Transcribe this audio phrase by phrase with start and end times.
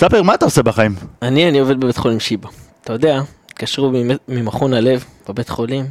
[0.00, 0.94] ספר, מה אתה עושה בחיים?
[1.22, 2.48] אני, אני עובד בבית חולים שיבא.
[2.84, 5.86] אתה יודע, התקשרו ממ- ממכון הלב בבית חולים,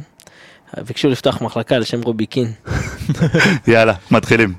[0.86, 2.52] ביקשו לפתוח מחלקה על שם רובי קין.
[3.66, 4.54] יאללה, מתחילים.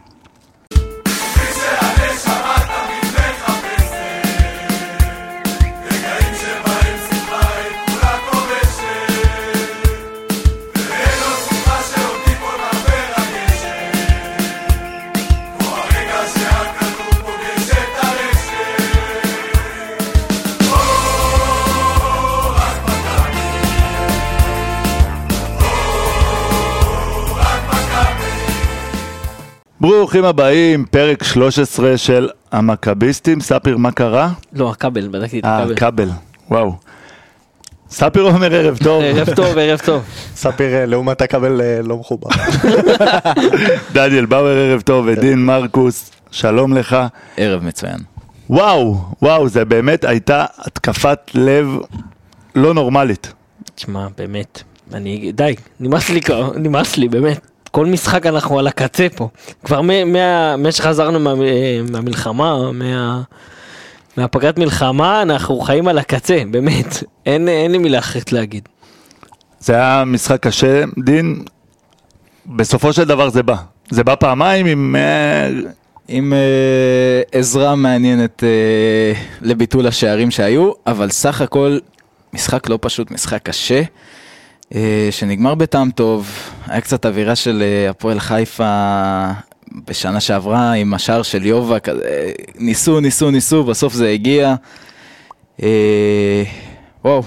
[29.82, 33.42] ברוכים הבאים, פרק 13 של המכביסטים.
[33.42, 34.30] ספיר, מה קרה?
[34.54, 35.76] לא, הכבל, בדקתי את אה, הכבל.
[35.76, 36.10] כבל,
[36.50, 36.76] וואו.
[37.90, 40.04] ספיר אומר ערב טוב, ערב טוב, ערב טוב.
[40.36, 42.30] ספיר אה, לעומת הכבל אה, לא מחובר.
[43.94, 46.98] דניאל באואר ערב טוב, ודין מרקוס, שלום לך.
[47.38, 48.00] ערב מצוין.
[48.50, 51.68] וואו, וואו, זה באמת הייתה התקפת לב
[52.56, 53.34] לא נורמלית.
[53.76, 57.51] תשמע, באמת, אני, די, נמאס לי כבר, נמאס לי, באמת.
[57.72, 59.30] כל משחק אנחנו על הקצה פה.
[59.66, 59.82] כבר
[60.58, 61.34] מאז שחזרנו מה-
[61.92, 63.22] מהמלחמה, מה...
[64.18, 67.04] מהפגרת מלחמה, אנחנו חיים על הקצה, באמת.
[67.26, 68.70] אין, אין לי מילה אחרת להגיד.
[69.60, 71.44] זה היה משחק קשה, דין,
[72.46, 73.56] בסופו של דבר זה בא.
[73.90, 74.96] זה בא פעמיים עם...
[74.96, 75.50] אה,
[76.08, 81.78] עם אה, עזרה מעניינת אה, לביטול השערים שהיו, אבל סך הכל
[82.34, 83.84] משחק לא פשוט, משחק קשה, אה,
[85.12, 86.30] שנגמר בטעם טוב.
[86.68, 89.32] היה קצת אווירה של אה, הפועל חיפה
[89.88, 94.56] בשנה שעברה עם השער של יובה, כזה, אה, ניסו, ניסו, ניסו, בסוף זה הגיע.
[95.64, 96.44] אה,
[97.06, 97.24] וואו,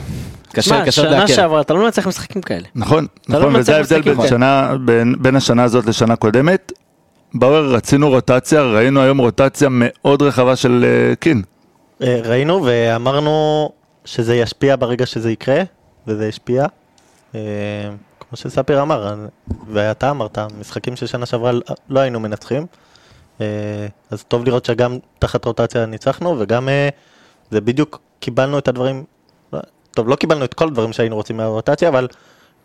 [0.53, 1.33] קשה, קשה שנה לעכל.
[1.33, 2.67] שעברה, אתה לא מנצח משחקים כאלה.
[2.75, 4.28] נכון, לא נכון, וזה ההבדל בין, כאלה.
[4.28, 6.72] שנה, בין, בין השנה הזאת לשנה קודמת.
[7.34, 11.42] באואר, רצינו רוטציה, ראינו היום רוטציה מאוד רחבה של אה, קין.
[12.03, 13.70] אה, ראינו ואמרנו
[14.05, 15.62] שזה ישפיע ברגע שזה יקרה,
[16.06, 16.67] וזה השפיע.
[17.35, 17.41] אה,
[18.21, 19.15] כמו שספיר אמר, אה,
[19.69, 21.53] ואתה אמרת, משחקים של שנה שעברה
[21.89, 22.67] לא היינו מנצחים.
[23.41, 23.47] אה,
[24.11, 26.69] אז טוב לראות שגם תחת רוטציה ניצחנו, וגם
[27.50, 29.05] זה בדיוק קיבלנו את הדברים,
[29.53, 32.09] לא- טוב, לא קיבלנו את כל הדברים שהיינו רוצים מהרוטציה, אבל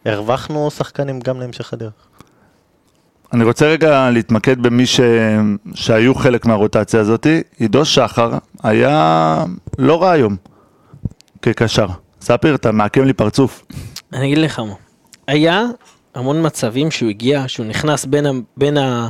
[0.06, 1.94] הרווחנו שחקנים גם להמשך הדרך.
[3.34, 5.00] אני רוצה רגע להתמקד במי ש...
[5.74, 7.28] שהיו חלק מהרוטציה הזאת.
[7.58, 8.31] עידו שחר
[8.63, 9.44] היה
[9.78, 10.35] לא רע היום
[11.41, 11.88] כקשר.
[12.22, 13.63] ספיר, אתה מעקם לי פרצוף.
[14.14, 14.74] אני אגיד לך מה,
[15.28, 15.66] היה
[16.16, 19.08] המון מצבים שהוא הגיע, שהוא נכנס בין, ה, בין, ה,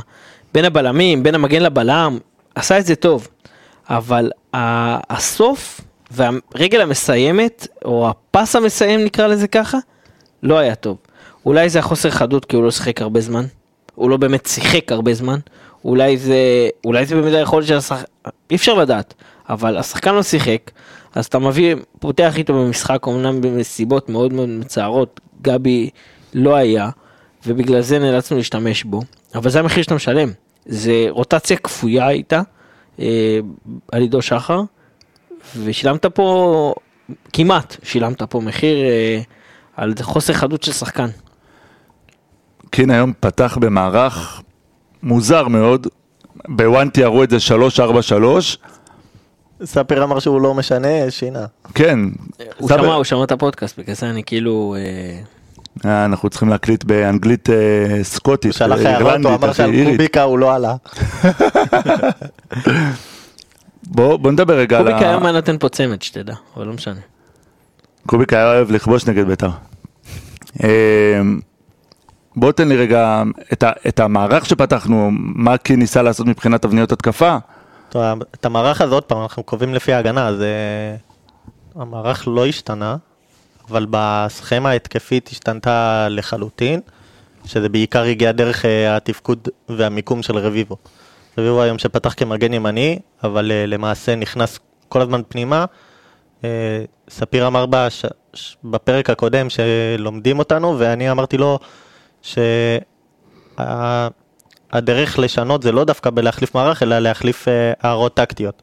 [0.54, 2.18] בין הבלמים, בין המגן לבלם,
[2.54, 3.28] עשה את זה טוב,
[3.90, 5.80] אבל הסוף
[6.10, 9.78] והרגל המסיימת, או הפס המסיים נקרא לזה ככה,
[10.42, 10.96] לא היה טוב.
[11.46, 13.44] אולי זה החוסר חדות כי הוא לא שיחק הרבה זמן,
[13.94, 15.38] הוא לא באמת שיחק הרבה זמן,
[15.84, 19.14] אולי זה, אולי זה באמת היכולת של השחקן, אי אפשר לדעת,
[19.50, 20.70] אבל השחקן לא שיחק,
[21.14, 25.90] אז אתה מביא, פותח איתו במשחק, אמנם בנסיבות מאוד מאוד מצערות, גבי
[26.34, 26.90] לא היה,
[27.46, 29.02] ובגלל זה נאלצנו להשתמש בו,
[29.34, 30.28] אבל זה המחיר שאתה משלם,
[30.66, 32.42] זה רוטציה כפויה איתה,
[33.00, 33.38] אה,
[33.92, 34.60] על עידו שחר,
[35.64, 36.74] ושילמת פה,
[37.32, 39.20] כמעט שילמת פה מחיר אה,
[39.76, 41.08] על חוסר חדות של שחקן.
[42.70, 44.42] קין היום פתח במערך
[45.02, 45.86] מוזר מאוד.
[46.48, 47.36] בוואן תיארו את זה
[47.76, 47.80] 3-4-3.
[49.64, 51.46] ספיר אמר שהוא לא משנה, שינה.
[51.74, 51.98] כן.
[52.58, 54.76] הוא שמע, הוא שמע את הפודקאסט, בגלל זה אני כאילו...
[54.78, 55.20] אה,
[55.90, 59.72] אה, אנחנו צריכים להקליט באנגלית אה, סקוטית, הוא שלח הערות, הוא אירלנדית, אמר אחי, שעל
[59.72, 59.96] אירית.
[59.96, 60.74] קוביקה הוא לא עלה.
[63.86, 65.10] בוא בוא נדבר רגע על קוביקה ה...
[65.10, 67.00] היום היה נותן פה צמד, שתדע, אבל לא משנה.
[68.06, 69.50] קוביק היה אוהב לכבוש נגד בית"ר.
[72.36, 73.22] בוא תן לי רגע
[73.88, 77.36] את, המערך שפתחנו, מה קין ניסה לעשות מבחינת תבניות התקפה.
[78.34, 80.42] את המערך הזה עוד פעם אנחנו קובעים לפי ההגנה, אז
[81.74, 82.96] המערך לא השתנה,
[83.70, 86.80] אבל בסכמה ההתקפית השתנתה לחלוטין,
[87.44, 90.76] שזה בעיקר הגיע דרך אה, התפקוד והמיקום של רביבו.
[91.38, 94.58] רביבו היום שפתח כמגן ימני, אבל אה, למעשה נכנס
[94.88, 95.64] כל הזמן פנימה.
[96.44, 97.66] אה, ספיר אמר
[98.34, 101.58] ש- בפרק הקודם שלומדים אותנו, ואני אמרתי לו
[104.72, 108.62] שהדרך לשנות זה לא דווקא בלהחליף מערך, אלא להחליף אה, הערות טקטיות.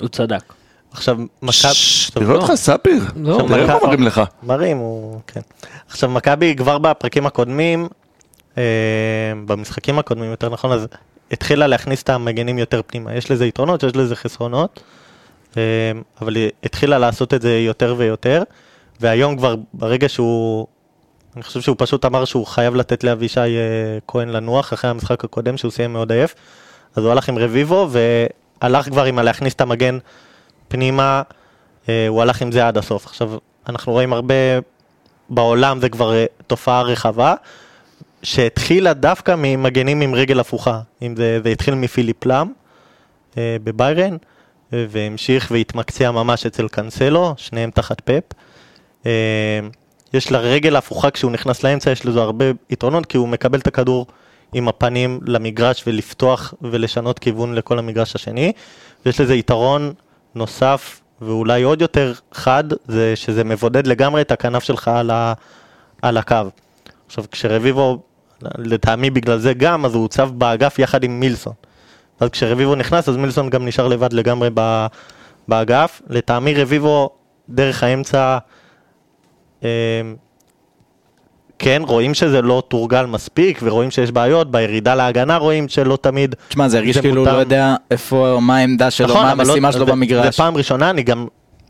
[0.00, 0.52] הוא צדק.
[0.92, 1.52] עכשיו, מכבי...
[1.52, 4.20] ששש, תראה אותך ספיר, לא, תראה איך אומרים לך.
[4.42, 5.20] מראים, הוא...
[5.26, 5.40] כן.
[5.88, 7.88] עכשיו, מכבי כבר בפרקים הקודמים,
[8.58, 8.62] אה,
[9.46, 10.86] במשחקים הקודמים, יותר נכון, אז
[11.30, 13.14] התחילה להכניס את המגנים יותר פנימה.
[13.14, 14.80] יש לזה יתרונות, יש לזה חסרונות,
[15.56, 15.62] אה,
[16.20, 18.42] אבל היא התחילה לעשות את זה יותר ויותר,
[19.00, 20.66] והיום כבר, ברגע שהוא...
[21.40, 25.56] אני חושב שהוא פשוט אמר שהוא חייב לתת לאבישי אה, כהן לנוח אחרי המשחק הקודם,
[25.56, 26.34] שהוא סיים מאוד עייף.
[26.96, 29.98] אז הוא הלך עם רביבו, והלך כבר עם הלהכניס את המגן
[30.68, 31.22] פנימה,
[31.88, 33.06] אה, הוא הלך עם זה עד הסוף.
[33.06, 33.30] עכשיו,
[33.68, 34.34] אנחנו רואים הרבה,
[35.28, 37.34] בעולם זה כבר אה, תופעה רחבה,
[38.22, 40.80] שהתחילה דווקא ממגנים עם רגל הפוכה.
[41.02, 42.46] אם זה, זה התחיל מפיליפ לאם
[43.36, 44.16] בביירן,
[44.72, 48.24] והמשיך והתמקצע ממש אצל קאנסלו, שניהם תחת פאפ.
[50.12, 54.06] יש לרגל הפוכה כשהוא נכנס לאמצע, יש לזה הרבה יתרונות, כי הוא מקבל את הכדור
[54.52, 58.52] עם הפנים למגרש ולפתוח ולשנות כיוון לכל המגרש השני.
[59.06, 59.92] ויש לזה יתרון
[60.34, 65.32] נוסף, ואולי עוד יותר חד, זה שזה מבודד לגמרי את הכנף שלך על, ה,
[66.02, 66.36] על הקו.
[67.06, 67.98] עכשיו, כשרביבו,
[68.42, 71.52] לטעמי בגלל זה גם, אז הוא הוצב באגף יחד עם מילסון.
[72.20, 74.86] אז כשרביבו נכנס, אז מילסון גם נשאר לבד לגמרי ב-
[75.48, 76.02] באגף.
[76.08, 77.10] לטעמי רביבו,
[77.48, 78.38] דרך האמצע,
[81.58, 86.34] כן, רואים שזה לא תורגל מספיק, ורואים שיש בעיות, בירידה להגנה רואים שלא תמיד...
[86.48, 87.34] תשמע, זה הרגיש כאילו מותאם.
[87.34, 90.24] לא יודע איפה, מה העמדה שלו, מה אבל לא- המשימה שלו זה- במגרש.
[90.26, 91.26] זה פעם ראשונה, אני גם,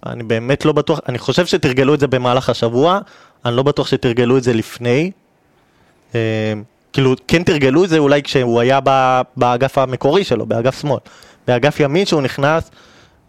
[0.06, 2.98] אני באמת לא בטוח, אני חושב שתרגלו את זה במהלך השבוע,
[3.44, 5.10] אני לא בטוח שתרגלו את זה לפני.
[6.14, 6.52] אה,
[6.92, 8.78] כאילו, כן תרגלו את זה אולי כשהוא היה
[9.36, 10.98] באגף המקורי שלו, באגף שמאל.
[11.48, 12.70] באגף ימין שהוא נכנס,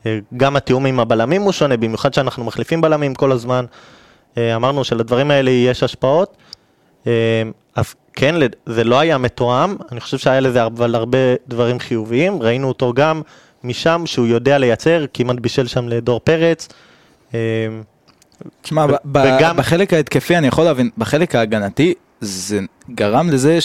[0.06, 3.66] אה, גם התיאום עם הבלמים הוא שונה, במיוחד שאנחנו מחליפים בלמים כל הזמן.
[4.38, 6.38] אה, אמרנו שלדברים האלה יש השפעות.
[7.07, 7.12] אה,
[7.75, 11.18] אז כן, לד- זה לא היה מתואם, אני חושב שהיה לזה אבל הרבה
[11.48, 13.22] דברים חיוביים, ראינו אותו גם
[13.63, 16.68] משם שהוא יודע לייצר, כמעט בישל שם לדור פרץ.
[17.33, 17.39] אה,
[18.62, 18.86] תשמע,
[19.38, 23.57] וגם- בחלק ההתקפי אני יכול להבין, בחלק ההגנתי זה גרם לזה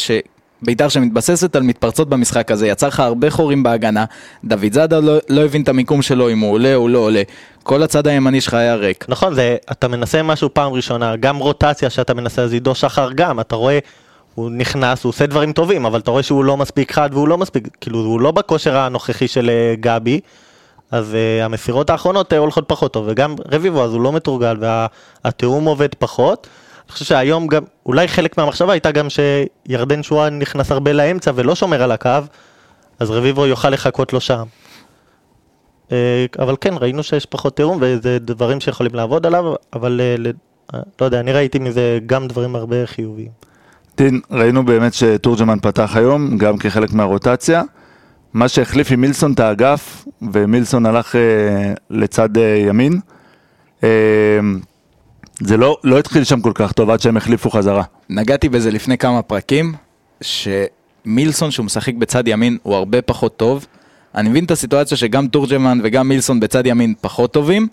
[0.63, 4.05] שבית"ר שמתבססת על מתפרצות במשחק הזה, יצר לך הרבה חורים בהגנה,
[4.45, 7.23] דוד זאדה לא, לא הבין את המיקום שלו, אם הוא עולה או לא עולה,
[7.63, 9.05] כל הצד הימני שלך היה ריק.
[9.09, 13.41] נכון, זה, אתה מנסה משהו פעם ראשונה, גם רוטציה שאתה מנסה, אז עידו שחר גם,
[13.41, 13.79] אתה רואה,
[14.35, 17.39] הוא נכנס, הוא עושה דברים טובים, אבל אתה רואה שהוא לא מספיק חד והוא לא
[17.39, 20.21] מספיק, כאילו, הוא לא בכושר הנוכחי של אה, גבי,
[20.91, 24.57] אז uh, המסירות האחרונות uh, הולכות פחות טוב, וגם רביבו, אז הוא לא מתורגל,
[25.25, 26.47] והתיאום עובד פחות.
[26.87, 31.55] אני חושב שהיום גם, אולי חלק מהמחשבה הייתה גם שירדן שואה נכנס הרבה לאמצע ולא
[31.55, 32.11] שומר על הקו,
[32.99, 34.45] אז רביבו יוכל לחכות לו שם.
[35.93, 40.31] אה, אבל כן, ראינו שיש פחות תיאום וזה דברים שיכולים לעבוד עליו, אבל אה,
[40.75, 43.31] אה, לא יודע, אני ראיתי מזה גם דברים הרבה חיוביים.
[43.97, 47.63] דין, ראינו באמת שתורג'מן פתח היום, גם כחלק מהרוטציה.
[48.33, 53.01] מה שהחליף עם מילסון את האגף, ומילסון הלך אה, לצד אה, ימין.
[53.85, 53.89] אה,
[55.41, 57.83] זה לא, לא התחיל שם כל כך טוב עד שהם החליפו חזרה.
[58.11, 59.75] נגעתי בזה לפני כמה פרקים,
[60.21, 63.67] שמילסון שהוא משחק בצד ימין הוא הרבה פחות טוב.
[64.15, 67.69] אני מבין את הסיטואציה שגם תורג'מן וגם מילסון בצד ימין פחות טובים,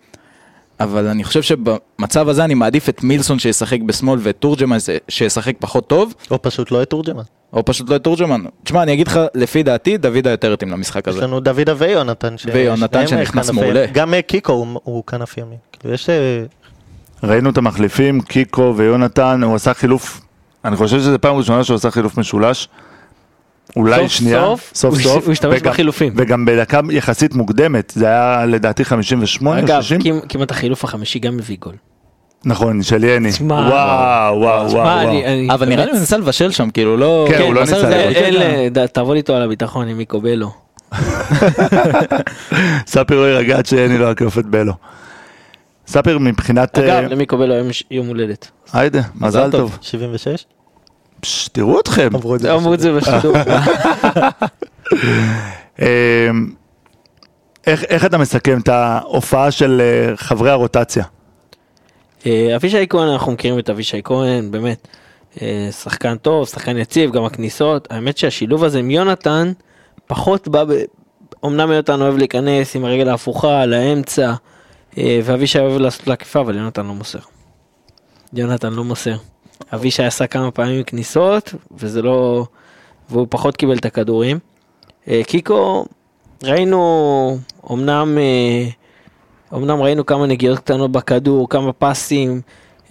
[0.80, 4.78] אבל אני חושב שבמצב הזה אני מעדיף את מילסון שישחק בשמאל ואת תורג'מן
[5.08, 7.24] שישחק פחות טוב, או פשוט לא את תורג'מן.
[7.54, 8.42] או פשוט לא את תורג'מן.
[8.64, 11.22] תשמע, אני אגיד לך, לפי דעתי, דוידה יותר מתאים למשחק יש הזה.
[11.28, 12.38] לנו דוידה ויונתן.
[12.38, 13.86] ש- ויונתן שנכנס מעולה.
[13.94, 15.58] גם אה, קיקו הוא- הוא כנף ימין.
[15.72, 16.10] כאילו יש...
[17.24, 20.22] ראינו את המחליפים, קיקו ויונתן, הוא עשה חילוף,
[20.66, 22.68] אני חושב שזו פעם ראשונה שהוא עשה חילוף משולש.
[23.76, 26.14] אולי סוף שנייה, סוף סוף הוא סוף, הוא השתמש וגם- בחילופים.
[26.16, 31.38] וגם בדקה יחסית מוקדמת, זה היה לדעתי 58, אגב, 60, כמ- כמעט החילוף החמישי גם
[31.38, 31.74] מביא גול.
[32.46, 35.28] נכון, של יני, תשמע, וואו, וואו, תשמע, וואו, אני- וואו.
[35.28, 37.28] אני אבל נראה לי הוא ניסה לבשל שם, כאילו לא...
[37.30, 37.78] כן, הוא לא ניסה
[38.94, 40.52] תעבוד איתו על הביטחון עם מיקו בלו.
[42.88, 44.74] ספיר לא יירגע עד שיני לא עקף את בלו.
[45.88, 48.52] ספיר מבחינת, אגב, אה, למיקו בלו היום יום הולדת.
[48.74, 49.62] היידה, מזל טוב.
[49.62, 49.78] טוב.
[49.82, 50.46] 76?
[51.24, 52.10] פש, תראו אתכם.
[52.14, 52.54] עברו את זה.
[52.54, 53.36] אמרו את זה בשידור.
[55.82, 56.30] אה,
[57.68, 61.04] איך איך אתה מסכם את ההופעה של אה, חברי הרוטציה?
[62.26, 64.88] אה, אבישי כהן, אנחנו מכירים את אבישי כהן, באמת.
[65.72, 67.88] שחקן טוב, שחקן יציב, גם הכניסות.
[67.92, 69.52] האמת שהשילוב הזה עם יונתן,
[70.08, 70.72] פחות בא ב...
[71.46, 74.34] אמנם יונתן אוהב להיכנס עם הרגל ההפוכה, לאמצע,
[74.98, 77.20] ואבישי אוהב לעשות לעקיפה, אבל יונתן לא מוסר.
[78.34, 79.16] יונתן לא מוסר.
[79.74, 82.46] אבישי עשה כמה פעמים כניסות, וזה לא...
[83.10, 84.40] והוא פחות קיבל את הכדורים.
[85.08, 85.86] אה, קיקו,
[86.44, 87.38] ראינו,
[87.72, 88.18] אמנם...
[88.18, 88.70] אה,
[89.54, 92.42] אמנם ראינו כמה נגיעות קטנות בכדור, כמה פסים,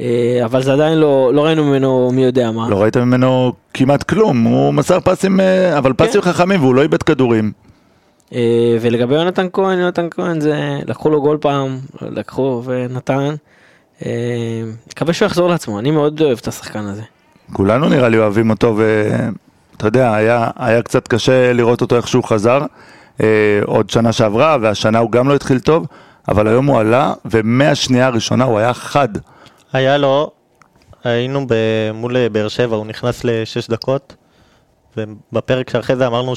[0.01, 2.69] אה, אבל זה עדיין לא, לא ראינו ממנו מי יודע מה.
[2.69, 6.07] לא ראית ממנו כמעט כלום, הוא מסר פסים, אה, אבל כן.
[6.07, 7.53] פסים חכמים והוא לא איבד כדורים.
[8.35, 13.35] אה, ולגבי יונתן כהן, יונתן כהן זה, לקחו לו גול פעם, לקחו ונתן.
[14.07, 17.03] אה, מקווה שהוא יחזור לעצמו, אני מאוד אוהב את השחקן הזה.
[17.53, 22.25] כולנו נראה לי אוהבים אותו, ואתה יודע, היה, היה קצת קשה לראות אותו איך שהוא
[22.25, 22.61] חזר.
[23.21, 25.87] אה, עוד שנה שעברה, והשנה הוא גם לא התחיל טוב,
[26.29, 29.09] אבל היום הוא עלה, ומהשנייה הראשונה הוא היה חד.
[29.73, 30.31] היה לו,
[31.05, 34.17] היינו ב- מול באר שבע, הוא נכנס לשש דקות,
[34.97, 36.37] ובפרק שאחרי זה אמרנו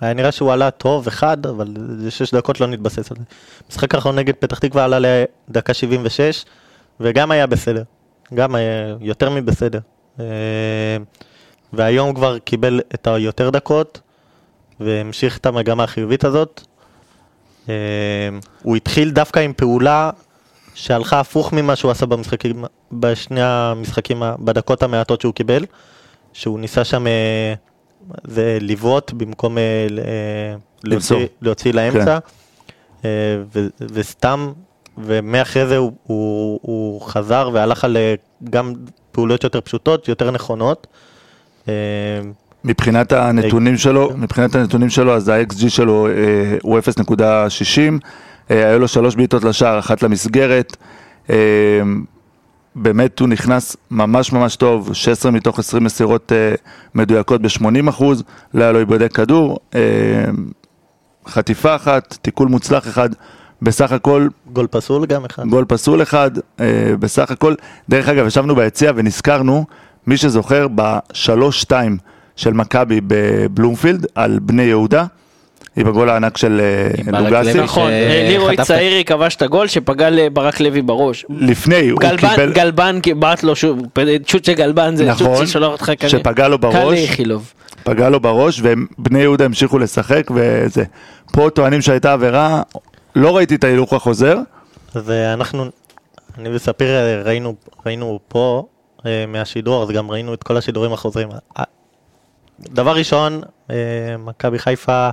[0.00, 1.66] היה נראה שהוא עלה טוב אחד, אבל
[1.98, 3.24] זה שש דקות לא נתבסס על זה.
[3.70, 6.44] משחק האחרון נגד פתח תקווה עלה לדקה 76,
[7.00, 7.82] וגם היה בסדר.
[8.34, 9.80] גם היה יותר מבסדר.
[10.20, 10.26] אה,
[11.72, 14.00] והיום כבר קיבל את היותר דקות,
[14.80, 16.62] והמשיך את המגמה החיובית הזאת.
[17.68, 17.74] אה,
[18.62, 20.10] הוא התחיל דווקא עם פעולה
[20.74, 25.64] שהלכה הפוך ממה שהוא עשה במשחקים, בשני המשחקים, בדקות המעטות שהוא קיבל,
[26.32, 27.54] שהוא ניסה שם אה,
[28.24, 29.62] זה לבעוט במקום אה,
[29.98, 30.56] אה.
[30.84, 32.18] להוציא, להוציא לאמצע,
[33.04, 33.10] אה,
[33.54, 34.52] ו- וסתם,
[34.98, 37.96] ומאחרי זה הוא, הוא, הוא חזר והלך על
[38.50, 38.72] גם
[39.12, 40.86] פעולות יותר פשוטות, יותר נכונות.
[42.64, 46.12] מבחינת הנתונים שלו, מבחינת הנתונים שלו, אז ה-XG שלו אה,
[46.62, 47.20] הוא 0.60,
[48.50, 50.76] אה, היו לו שלוש בעיטות לשער, אחת למסגרת.
[51.30, 51.36] אה,
[52.74, 56.54] באמת הוא נכנס ממש ממש טוב, 16 מתוך 20 מסירות אה,
[56.94, 58.22] מדויקות ב-80 אחוז,
[58.54, 59.80] לא היה לו איבודי כדור, אה,
[61.26, 63.10] חטיפה אחת, תיקול מוצלח אחד,
[63.62, 65.46] בסך הכל גול פסול גם אחד.
[65.46, 67.54] גול פסול אחד, אה, בסך הכל.
[67.88, 69.64] דרך אגב, ישבנו ביציע ונזכרנו,
[70.06, 71.98] מי שזוכר, בשלוש-שתיים
[72.36, 75.04] של מכבי בבלומפילד על בני יהודה,
[75.76, 77.52] עם הגול הענק של אה, לוגסי.
[77.52, 77.64] לוי.
[77.64, 81.24] נכון, אה, לירוי צעירי כבש את הגול שפגע לברק לוי בראש.
[81.30, 83.78] לפני, הוא קיבל, גלבן בעט לו שוב,
[84.26, 86.08] שוט של גלבן זה שוט נכון, ששולח אותך כאן.
[86.08, 87.52] שפגע לו בראש, לאיכילוב.
[87.84, 90.84] פגע לו בראש, ובני יהודה המשיכו לשחק, וזה.
[91.32, 92.62] פה טוענים שהייתה עבירה,
[93.16, 94.38] לא ראיתי את ההילוך החוזר,
[94.94, 95.64] ואנחנו,
[96.38, 97.54] אני וספיר אה, ראינו,
[97.86, 98.66] ראינו פה
[99.06, 101.28] אה, מהשידור, אז גם ראינו את כל השידורים החוזרים.
[101.58, 101.64] אה,
[102.60, 103.76] דבר ראשון, אה,
[104.18, 105.08] מכבי חיפה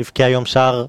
[0.00, 0.86] הבקיעה היום שער,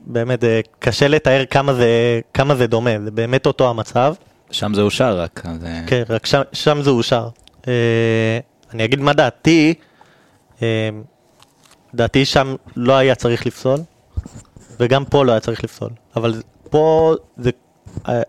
[0.00, 4.14] באמת אה, קשה לתאר כמה זה, כמה זה דומה, זה באמת אותו המצב.
[4.50, 5.42] שם זה אושר רק.
[5.44, 7.28] אז, אה, כן, רק שם, שם זה אושר.
[7.68, 8.38] אה,
[8.74, 9.74] אני אגיד מה דעתי,
[10.62, 10.88] אה,
[11.94, 13.78] דעתי שם לא היה צריך לפסול,
[14.80, 15.90] וגם פה לא היה צריך לפסול.
[16.16, 17.50] אבל פה זה,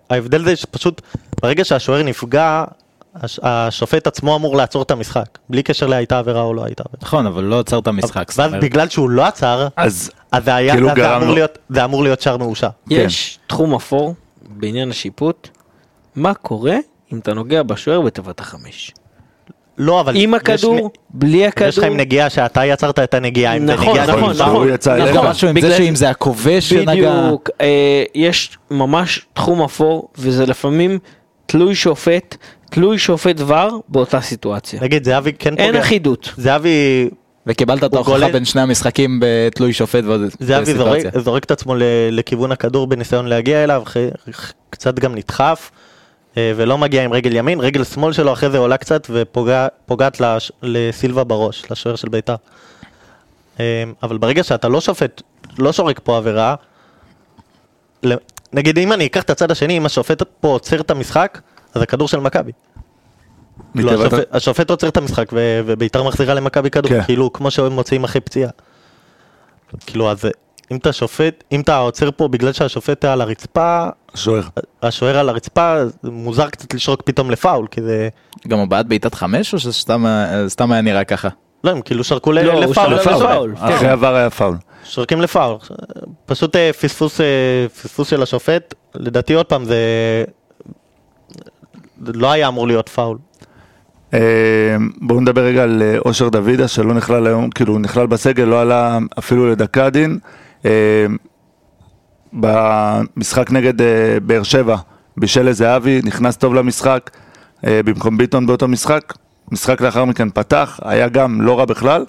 [0.10, 1.02] ההבדל זה שפשוט
[1.42, 2.64] ברגע שהשוער נפגע,
[3.16, 7.00] הש, השופט עצמו אמור לעצור את המשחק, בלי קשר להייתה עבירה או לא הייתה עבירה.
[7.02, 8.32] נכון, אבל לא עצר את המשחק.
[8.38, 12.04] ואז בגלל שהוא לא עצר, אז אז זה היה, כאילו זה אמור להיות, זה אמור
[12.04, 12.70] להיות שער מאושר.
[12.90, 15.48] יש תחום אפור בעניין השיפוט,
[16.16, 16.78] מה קורה
[17.14, 18.92] אם אתה נוגע בשוער בתיבת החמש?
[19.78, 20.14] לא, אבל...
[20.16, 21.68] עם הכדור, בלי הכדור.
[21.70, 24.68] יש לך עם נגיעה שאתה יצרת את הנגיעה, אם זה נכון, נגיעה נכון, נכון.
[25.16, 26.92] גם משהו עם זה בגלל- שאם זה הכובש שנגע.
[27.24, 31.00] בדיוק, אה, יש ממש תחום אפור, וזה לפעמים
[31.46, 32.38] תלוי שופט,
[32.70, 34.82] תלוי שופט ור באותה סיטואציה.
[34.82, 35.64] נגיד, זהבי כן פוגע.
[35.64, 36.30] אין אחידות.
[36.38, 37.10] זהבי,
[37.48, 41.02] וקיבלת את ההוכחה בין שני המשחקים בתלוי שופט ועוד זהבי זורק.
[41.18, 44.10] זורק את עצמו ל- לכיוון הכדור בניסיון להגיע אליו, אחרי-
[44.70, 45.72] קצת גם נדחף,
[46.38, 50.52] אה, ולא מגיע עם רגל ימין, רגל שמאל שלו אחרי זה עולה קצת ופוגעת לש-
[50.64, 52.36] לסילבה בראש, לשוער של בית"ר.
[53.60, 55.22] אה, אבל ברגע שאתה לא שופט,
[55.58, 56.56] לא שורק פה עבירה,
[58.54, 61.40] נגיד אם אני אקח את הצד השני, אם השופט פה עוצר את המשחק,
[61.74, 62.52] אז הכדור של מכבי.
[63.76, 67.04] לא, השופט, השופט עוצר את המשחק ו- וביתר מחזירה למכבי כדור, כן.
[67.04, 68.50] כאילו כמו שהם מוציאים אחרי פציעה.
[69.86, 70.26] כאילו אז
[70.72, 74.42] אם אתה שופט, אם אתה עוצר פה בגלל שהשופט על הרצפה, שוער.
[74.84, 78.10] השוער על הרצפה, מוזר קצת לשרוק פתאום לפאול, כי זה...
[78.48, 80.06] גם הוא בעט בעיטת חמש או שסתם
[80.48, 81.30] סתם היה נראה ככה?
[81.64, 83.24] לא, הם כאילו שרקו ל- לא, הוא לפאול, שרק לפאול.
[83.24, 83.54] לפאול.
[83.58, 84.56] אחרי עבר היה פאול.
[84.84, 85.58] שורקים לפאול.
[86.26, 87.26] פשוט אה, פספוס, אה,
[87.84, 89.76] פספוס של השופט, לדעתי עוד פעם זה...
[92.08, 93.18] לא היה אמור להיות פאול.
[94.14, 94.20] אה,
[95.02, 98.62] בואו נדבר רגע על אה, אושר דוידה שלא נכלל היום, כאילו הוא נכלל בסגל, לא
[98.62, 100.20] עלה אפילו לדקה דין.
[100.66, 101.06] אה,
[102.34, 103.74] במשחק נגד
[104.24, 104.78] באר שבע,
[105.18, 107.10] בישל לזהבי, נכנס טוב למשחק,
[107.64, 109.14] במקום ביטון באותו משחק.
[109.52, 112.06] משחק לאחר מכן פתח, היה גם לא רע בכלל,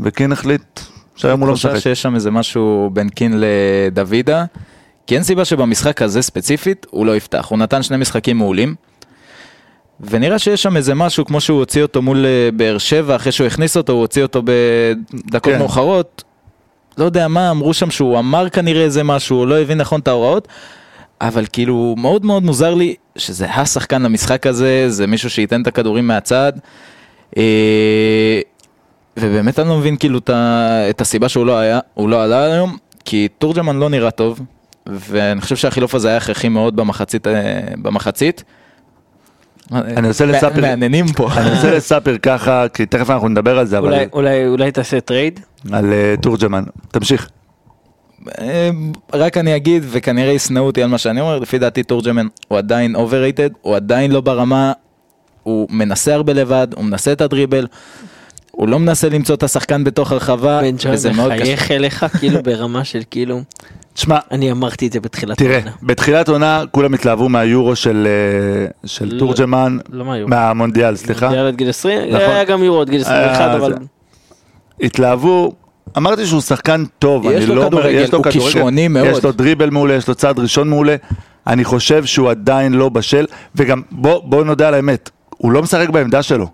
[0.00, 0.80] וקין החליט
[1.16, 1.78] שהיום הוא לא משחק.
[1.78, 4.44] שיש שם איזה משהו בין קין לדוידה,
[5.06, 7.46] כי אין סיבה שבמשחק הזה ספציפית הוא לא יפתח.
[7.50, 8.74] הוא נתן שני משחקים מעולים,
[10.02, 13.46] ונראה שיש שם איזה משהו, כמו שהוא הוציא אותו מול אה, באר שבע, אחרי שהוא
[13.46, 15.58] הכניס אותו, הוא הוציא אותו בדקות כן.
[15.58, 16.24] מאוחרות.
[16.98, 20.08] לא יודע מה, אמרו שם שהוא אמר כנראה איזה משהו, הוא לא הבין נכון את
[20.08, 20.48] ההוראות,
[21.20, 26.06] אבל כאילו מאוד מאוד מוזר לי שזה השחקן למשחק הזה, זה מישהו שייתן את הכדורים
[26.06, 26.52] מהצד.
[27.36, 28.40] אה,
[29.16, 30.18] ובאמת אני לא מבין כאילו
[30.90, 34.40] את, הסיבה שהוא לא היה, הוא לא עלה היום, כי תורג'מן לא נראה טוב,
[34.86, 37.26] ואני חושב שהחילוף הזה היה הכרחי מאוד במחצית.
[37.26, 38.44] אה, במחצית.
[39.72, 41.28] אני רוצה לספר- מעניינים פה.
[41.36, 45.00] אני רוצה לספר ככה, כי תכף אנחנו נדבר על זה, אבל אולי- אולי אולי תעשה
[45.00, 45.40] trade?
[45.72, 46.62] על אה, תורג'מן.
[46.90, 47.28] תמשיך.
[48.40, 48.70] אה,
[49.14, 52.96] רק אני אגיד, וכנראה ישנאו אותי על מה שאני אומר, לפי דעתי תורג'מן הוא עדיין
[52.96, 54.72] overrated, הוא עדיין לא ברמה,
[55.42, 57.66] הוא מנסה הרבה לבד, הוא מנסה את הדריבל.
[58.50, 60.60] הוא לא מנסה למצוא את השחקן בתוך הרחבה,
[60.92, 61.42] וזה מאוד קשה.
[61.42, 63.40] מחייך אליך כאילו ברמה של כאילו,
[63.94, 65.70] תשמע, אני אמרתי את זה בתחילת תראה, העונה.
[65.82, 70.30] בתחילת עונה כולם התלהבו מהיורו של אה, של לא, תורג'מן, לא מהיורו.
[70.30, 71.26] מהמונדיאל, סליחה.
[71.26, 72.20] מונדיאל עד גיל 20, נכון.
[72.20, 73.74] היה גם יורו עד גיל 21, אה, אבל
[74.80, 75.52] התלהבו,
[75.96, 79.06] אמרתי שהוא שחקן טוב, אני לא אומר, יש לו הוא כדורגל, כישרוני מאוד.
[79.06, 80.96] יש לו דריבל מעולה, יש לו צעד ראשון מעולה,
[81.46, 85.88] אני חושב שהוא עדיין לא בשל, וגם בוא, בוא נודה על האמת, הוא לא משחק
[85.88, 86.46] בעמדה שלו.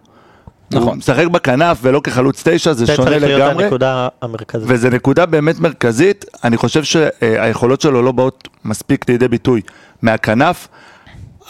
[0.73, 0.99] הוא נכון.
[0.99, 3.65] משחק בכנף ולא כחלוץ תשע, זה זה שונה צריך להיות לגמרי.
[3.65, 4.69] הנקודה המרכזית.
[4.71, 9.61] וזו נקודה באמת מרכזית, אני חושב שהיכולות שלו לא באות מספיק לידי ביטוי
[10.03, 10.69] מהכנף,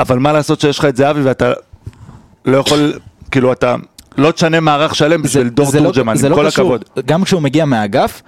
[0.00, 1.52] אבל מה לעשות שיש לך את זהבי ואתה
[2.44, 2.92] לא יכול,
[3.30, 3.76] כאילו אתה
[4.18, 6.74] לא תשנה מערך שלם בשביל דור זה לא- תורג'מן, זה עם לא כל קשור.
[6.74, 7.04] הכבוד.
[7.06, 8.22] גם כשהוא מגיע מהאגף,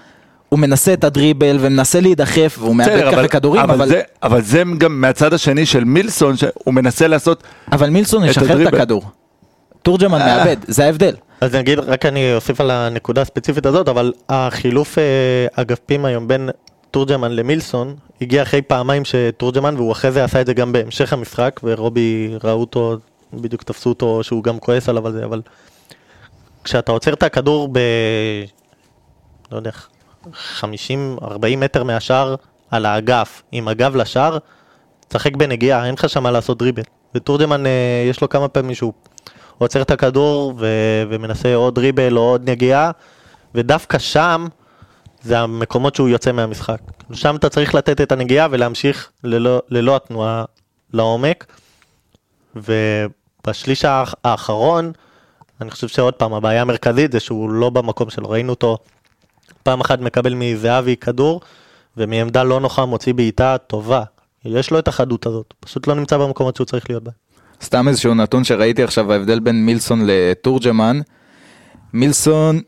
[0.48, 4.62] הוא מנסה את הדריבל ומנסה להידחף, והוא מאבד ככה כדורים, אבל, אבל- זה, אבל זה
[4.78, 7.42] גם מהצד השני של מילסון, שהוא מנסה לעשות,
[7.72, 8.74] אבל מילסון ישחרר את.
[8.74, 9.10] הכדור.
[9.82, 10.18] תורג'מן.
[10.18, 11.14] מאבד, זה ההבדל.
[11.40, 16.28] אז אני אגיד, רק אני אוסיף על הנקודה הספציפית הזאת, אבל החילוף אה, אגפים היום
[16.28, 16.50] בין
[16.90, 21.60] תורג'מן למילסון, הגיע אחרי פעמיים שתורג'מן, והוא אחרי זה עשה את זה גם בהמשך המשחק,
[21.62, 22.96] ורובי ראו אותו,
[23.32, 25.42] בדיוק תפסו אותו שהוא גם כועס עליו על זה, אבל
[26.64, 27.78] כשאתה עוצר את הכדור ב...
[29.52, 29.70] לא יודע,
[30.60, 30.66] 50-40
[31.56, 32.34] מטר מהשער
[32.70, 34.38] על האגף, עם הגב לשער,
[35.08, 36.82] תשחק בנגיעה, אין לך שם מה לעשות דריבל.
[37.14, 38.92] ותורג'מן, אה, יש לו כמה פעמים שהוא
[39.60, 42.90] עוצר את הכדור ו- ומנסה עוד דריבל או עוד נגיעה,
[43.54, 44.46] ודווקא שם
[45.22, 46.80] זה המקומות שהוא יוצא מהמשחק.
[47.12, 50.44] שם אתה צריך לתת את הנגיעה ולהמשיך ללא, ללא התנועה
[50.92, 51.46] לעומק.
[52.56, 54.92] ובשליש האח- האחרון,
[55.60, 58.30] אני חושב שעוד פעם, הבעיה המרכזית זה שהוא לא במקום שלו.
[58.30, 58.78] ראינו אותו
[59.62, 61.40] פעם אחת מקבל מזהבי כדור,
[61.96, 64.02] ומעמדה לא נוחה מוציא בעיטה טובה.
[64.44, 67.14] יש לו את החדות הזאת, פשוט לא נמצא במקומות שהוא צריך להיות בהם.
[67.62, 71.00] סתם איזשהו נתון שראיתי עכשיו, ההבדל בין מילסון לתורג'מן.
[71.92, 72.60] מילסון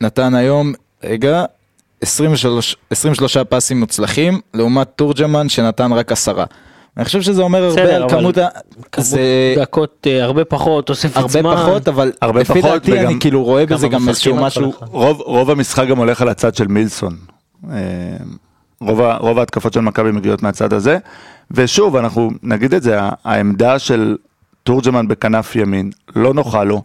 [0.00, 0.72] נתן היום,
[1.04, 1.44] רגע,
[2.00, 6.44] 23, 23 פסים מוצלחים, לעומת תורג'מן שנתן רק עשרה.
[6.96, 8.48] אני חושב שזה אומר הרבה על כמות ה...
[8.96, 11.56] זה דקות אה, הרבה פחות, תוספת הרבה זמן.
[11.56, 14.72] פחות, אבל הרבה לפי פחות, דעתי וגם אני כאילו רואה בזה גם איזשהו משהו...
[14.80, 17.16] רוב, רוב המשחק גם הולך על הצד של מילסון.
[17.70, 17.78] אה,
[18.80, 20.98] רוב, רוב ההתקפות של מכבי מגיעות מהצד הזה,
[21.50, 24.16] ושוב, אנחנו נגיד את זה, העמדה של
[24.62, 26.82] תורג'מן בכנף ימין לא נוחה לו,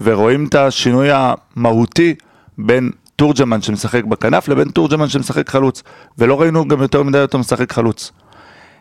[0.00, 2.14] ורואים את השינוי המהותי
[2.58, 5.82] בין תורג'מן שמשחק בכנף לבין תורג'מן שמשחק חלוץ,
[6.18, 8.12] ולא ראינו גם יותר מדי אותו משחק חלוץ.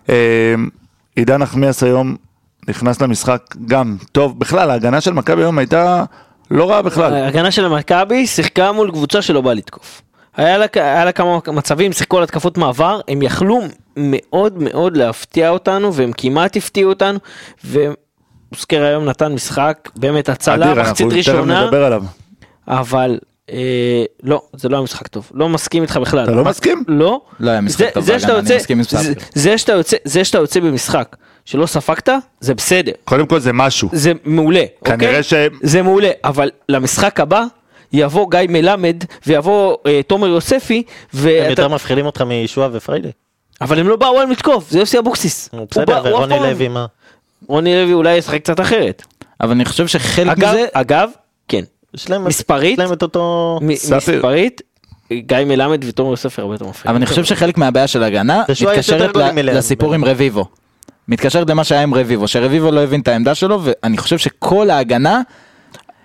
[0.10, 0.56] אה,
[1.16, 2.16] עידן נחמיאס היום
[2.68, 6.04] נכנס למשחק גם טוב, בכלל ההגנה של מכבי היום הייתה
[6.52, 7.14] לא רעה בכלל.
[7.14, 10.02] ההגנה של המכבי שיחקה מול קבוצה שלא באה לתקוף.
[10.38, 13.62] היה לה, היה לה כמה מצבים, שיחקו על התקפות מעבר, הם יכלו
[13.98, 17.20] מאוד מאוד להפתיע אותנו, והם כמעט הפתיעו אותנו,
[17.64, 22.04] ואוסקר היום נתן משחק, באמת הצלה, מחצית ראשונה, נדבר עליו.
[22.68, 23.20] אבל
[23.52, 26.24] אה, לא, זה לא היה משחק טוב, לא מסכים איתך בכלל.
[26.24, 26.84] אתה לא מסכים?
[26.88, 27.22] לא.
[27.40, 28.58] לא היה משחק זה- טוב זה שאתה יוצא-
[29.02, 29.14] זה-.
[29.34, 32.92] זה שאתה יוצא- זה שאתה יוצא במשחק שלא ספגת, זה בסדר.
[33.04, 33.90] קודם כל זה משהו.
[33.92, 35.24] זה מעולה, כנראה אוקיי?
[35.24, 37.44] ש- זה מעולה, אבל למשחק הבא
[37.96, 38.96] יבוא גיא מלמד
[39.28, 41.50] ויבוא אה, תומר יוספי, הם ואתה...
[41.50, 43.12] יותר מפחידים אותך מישוע ופריידי.
[43.62, 45.50] אבל הם לא באו על לתקוף, זה יוסי אבוקסיס.
[45.72, 46.86] בסדר, ורוני לוי מה?
[47.48, 49.04] רוני לוי אולי ישחק קצת אחרת.
[49.42, 50.66] אבל אני חושב שחלק אגב, מזה...
[50.74, 51.10] אגב,
[51.48, 52.74] כן, יש להם מספרית?
[52.74, 53.60] יש להם את אותו...
[53.62, 54.62] מספרית,
[55.14, 56.90] גיא מלמד ותומר יוספי הרבה יותר מפחידים.
[56.90, 59.16] אבל אני חושב שחלק מהבעיה של ההגנה מתקשרת.
[59.44, 60.46] לסיפור עם רביבו.
[61.08, 65.22] מתקשרת למה שהיה עם רביבו, שרביבו לא הבין את העמדה שלו, ואני חושב שכל ההגנה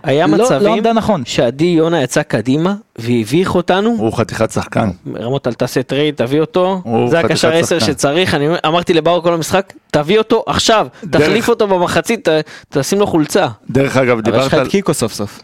[0.03, 1.23] היה לא- לא מצבים עמדה נכון.
[1.27, 3.91] שעדי יונה יצא קדימה והביך אותנו.
[3.99, 4.91] הוא חתיכת שחקן.
[5.21, 7.93] רמות אל תעשה טרייד, תביא אותו, זה הקשר 10 שחקן.
[7.93, 12.99] שצריך, אני אמרתי לבר כל המשחק, תביא אותו עכשיו, דרך- תחליף אותו במחצית, ת- תשים
[12.99, 13.47] לו חולצה.
[13.71, 14.63] דרך אגב, אבל יש דיברת לך על...
[14.63, 15.41] את קיקו סוף סוף.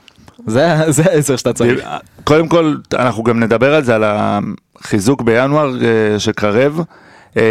[0.46, 1.80] זה זה העשר שאתה צריך.
[2.24, 6.80] קודם כל, אנחנו גם נדבר על זה, על החיזוק בינואר אה, שקרב,
[7.36, 7.42] אה,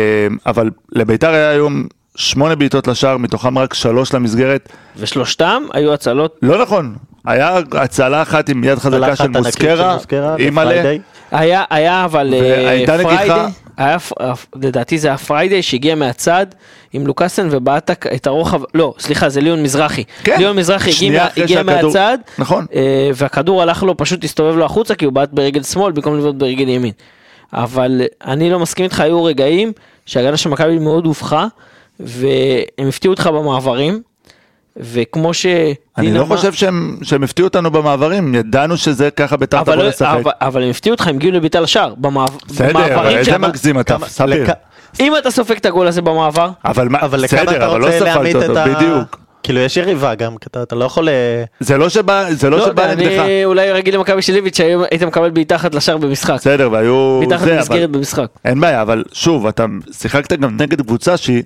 [0.45, 1.83] אבל לביתר היה היום
[2.15, 4.69] שמונה בעיטות לשער, מתוכם רק שלוש למסגרת.
[4.97, 9.97] ושלושתם היו הצלות, לא נכון, היה הצלה אחת עם יד חזקה של מוסקרה,
[10.39, 10.99] אימא'לה, לפריידי.
[11.31, 12.39] היה, היה אבל אה.
[12.85, 13.33] פריידי,
[13.77, 16.45] היה, אה, לדעתי זה היה פריידי שהגיע מהצד
[16.93, 20.03] עם לוקאסן ובעט את- הרוחב, לא, סליחה, זה ליאון מזרחי.
[20.23, 20.35] כן.
[20.39, 22.65] ליאון מזרחי הגיע, הגיע שהכדור- מהצד, נכון.
[22.75, 26.35] אה, והכדור הלך לו, פשוט הסתובב לו החוצה כי הוא בעט ברגל שמאל במקום לבעוט
[26.35, 26.91] ברגל ימין.
[27.53, 29.71] אבל אני לא מסכים איתך, היו רגעים
[30.05, 31.47] שהגנה של מכבי מאוד הופכה,
[31.99, 34.01] והם הפתיעו אותך במעברים,
[34.77, 35.45] וכמו ש...
[35.97, 40.17] אני לא חושב שהם שהם הפתיעו אותנו במעברים, ידענו שזה ככה ביתר תבוא לא- לשחק.
[40.21, 43.37] אבל, אבל הם הפתיעו אותך, הם הגיעו לבעיטה לשער, במעב- בסדר, אבל במעברים איזה.
[43.37, 44.25] מגזים אתה, ספיר.
[44.43, 44.51] לכ-
[44.99, 47.87] אם אתה סופג את הגול הזה במעבר, אבל מה, אבל לכמה בסדר, אתה אבל לא
[47.99, 48.65] ספגת אותו, את ה...
[48.75, 49.19] בדיוק.
[49.43, 51.09] כאילו יש יריבה גם, אתה אתה לא יכול...
[51.09, 53.21] אה, זה לא שבא, זה לא שבא נגדך.
[53.23, 56.33] אני אולי רגיל למכבי של איביץ' שהיום היית מקבל מתחת לשער במשחק.
[56.33, 57.21] בסדר, והיו...
[57.29, 58.25] זה, אבל- למסגרת במשחק.
[58.45, 61.43] אין בעיה, אבל שוב, אתה שיחקת גם נגד קבוצה שהיא...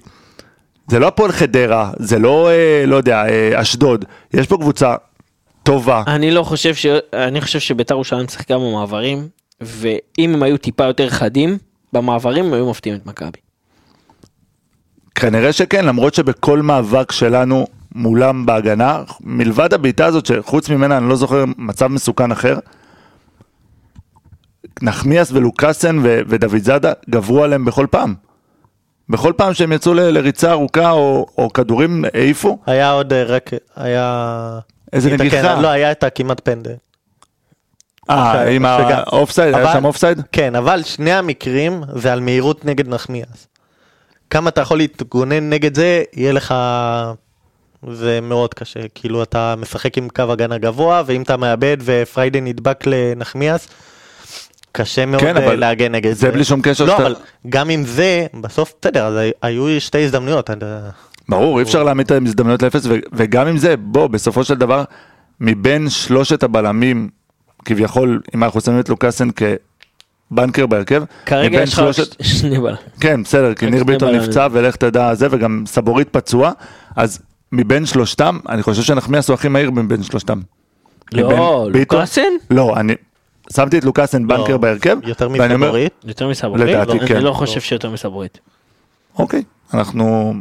[0.90, 4.06] זה לא הפועל חדרה, זה לא, אה, לא יודע, אה, אשדוד.
[4.34, 4.96] יש פה קבוצה
[5.64, 6.04] טובה.
[6.08, 6.86] אני לא חושב ש...
[7.14, 9.28] אני חושב שביתר ירושלים שיחקה במעברים,
[9.62, 11.58] ואם הם היו טיפה יותר חדים,
[11.94, 13.40] במעברים הם היו מפתיעים את מכבי.
[15.16, 21.16] כנראה שכן, למרות שבכל מאבק שלנו מולם בהגנה, מלבד הבעיטה הזאת, שחוץ ממנה אני לא
[21.16, 22.58] זוכר מצב מסוכן אחר,
[24.82, 28.29] נחמיאס ולוקאסן ו- ודוד זאדה גברו עליהם בכל פעם.
[29.10, 33.50] בכל פעם שהם יצאו ל- לריצה ארוכה או, או כדורים העיפו, היה עוד אה, רק,
[33.76, 34.60] היה...
[34.94, 35.62] איזה נגיחה.
[35.62, 36.76] לא, היה את הכמעט פנדל.
[38.10, 40.22] אה, עם האופסייד, היה שם אופסייד?
[40.32, 43.48] כן, אבל שני המקרים זה על מהירות נגד נחמיאס.
[44.30, 46.56] כמה אתה יכול להתגונן נגד זה, יהיה לך...
[47.92, 52.84] זה מאוד קשה, כאילו אתה משחק עם קו הגנה גבוה, ואם אתה מאבד ופריידי נדבק
[52.88, 53.68] לנחמיאס,
[54.82, 57.16] קשה מאוד כן, אה, אבל להגן נגד זה בלי שום קשר לא, שאתה- אבל
[57.50, 60.50] גם עם זה, בסוף בסדר, אז היו שתי הזדמנויות.
[61.30, 64.84] ברור, אי אפשר להעמיד את ההזדמנויות לאפס, ו- וגם עם זה, בוא, בסופו של דבר,
[65.40, 67.10] מבין שלושת הבלמים,
[67.66, 69.30] כביכול, אם אנחנו שמים את לוקאסן
[70.32, 72.76] כבנקר בהרכב, כרגע יש לך שלושת- ש- שני בלמים.
[73.00, 74.16] כן, בסדר, כי ניר ביטון.
[74.16, 76.52] נפצע ולך תדע זה, וגם סבורית פצוע,
[76.96, 77.20] אז
[77.52, 80.40] מבין שלושתם, אני חושב שנחמיאס הוא הכי מהיר מבין שלושתם.
[81.14, 82.22] לא, לוקאסן?
[82.50, 82.94] לא, אני
[83.56, 85.94] שמתי את לוקאסן בנקר לא, בהרכב, יותר מסבורית.
[86.06, 86.62] יותר מסברית?
[86.70, 87.16] לדעתי לא, כן.
[87.16, 88.40] אני לא חושב שיותר מסברית.
[89.20, 90.34] אוקיי, אנחנו,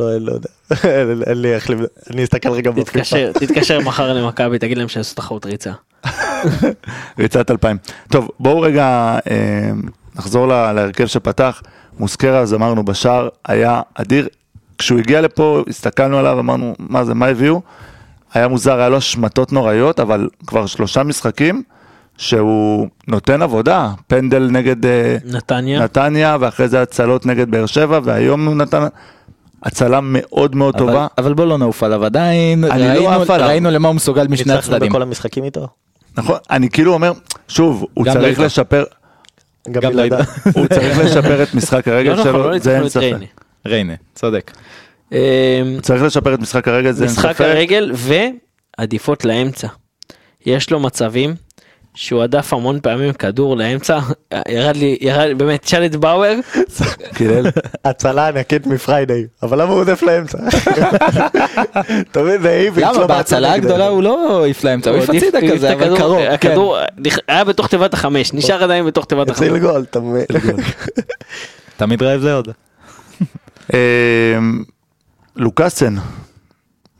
[0.00, 0.48] לא, לא יודע.
[1.30, 2.90] אין לי איך, לב- אני אסתכל רגע בפיפ"א.
[2.92, 5.72] תתקשר, תתקשר מחר למכבי, תגיד להם שיעשו תחרות ריצה.
[7.18, 7.76] ריצת 2000.
[8.08, 8.84] טוב, בואו רגע
[9.30, 9.70] אה,
[10.16, 11.62] נחזור לה- להרכב שפתח.
[11.98, 14.28] מוסקרה, אז אמרנו, בשער היה אדיר.
[14.78, 17.60] כשהוא הגיע לפה, הסתכלנו עליו, אמרנו, מה זה, מה הביאו?
[18.34, 21.62] היה מוזר, היה לו השמטות נוראיות, אבל כבר שלושה משחקים
[22.20, 23.90] שהוא נותן עבודה.
[24.06, 25.80] פנדל נגד אה, נתניה.
[25.84, 28.86] נתניה, ואחרי זה הצלות נגד באר שבע, והיום הוא נתן
[29.62, 31.06] הצלה מאוד מאוד אבל- טובה.
[31.18, 33.46] אבל בוא לא נעוף עליו עדיין, אני לא ראינו- עף עליו.
[33.48, 34.88] ראינו למה הוא מסוגל משני ניצחנו הצדדים.
[34.92, 35.68] בכל המשחקים איתו.
[36.18, 37.12] נכון, אני כאילו אומר,
[37.48, 38.84] שוב, הוא צריך לא לשפר,
[39.70, 40.18] גם גם לא בלעדיו.
[40.56, 43.16] הוא צריך לשפר את משחק לא הרגל נכון, שלו, לא זה אין ניצחנו ספק.
[43.66, 43.94] ריינה.
[44.14, 44.50] צודק.
[45.12, 45.18] אמ,
[45.82, 47.40] צריך לשפר את משחק הרגל, זה אין משחק ספק.
[47.40, 47.92] הרגל
[48.78, 49.68] ועדיפות לאמצע.
[50.46, 51.34] יש לו מצבים
[51.94, 53.98] שהוא הדף המון פעמים כדור לאמצע,
[54.48, 56.36] ירד לי, ירד לי, באמת, תשאל את באואר.
[57.84, 60.38] הצלה ענקית מפריידיי, אבל למה הוא עודף לאמצע?
[62.10, 62.84] אתה מבין, זה איביץ'.
[62.84, 62.98] למה?
[62.98, 63.88] לא בהצלה הגדולה.
[63.88, 66.18] הוא לא העיף לאמצע, הוא העיף הצידה העיף כזה, את אבל קרוב.
[66.18, 66.32] כן.
[66.32, 66.78] הכדור
[67.28, 69.48] היה בתוך תיבת החמש, נשאר עדיין בתוך תיבת החמש.
[69.48, 70.24] הציל גול, אתה מבין?
[71.76, 72.48] תמיד רעב זה עוד.
[75.36, 75.94] לוקאסן,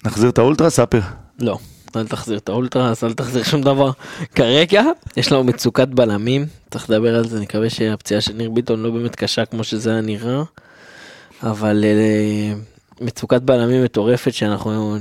[0.04, 1.02] נחזיר את האולטרה ספיר.
[1.38, 1.58] לא,
[1.96, 3.90] אל תחזיר את האולטרס, אל תחזיר שום דבר.
[4.34, 4.82] כרגע
[5.16, 8.90] יש לנו מצוקת בלמים, צריך לדבר על זה, אני מקווה שהפציעה של ניר ביטון לא
[8.90, 10.42] באמת קשה כמו שזה היה נראה,
[11.42, 12.54] אבל אה,
[13.00, 14.96] מצוקת בלמים מטורפת שאנחנו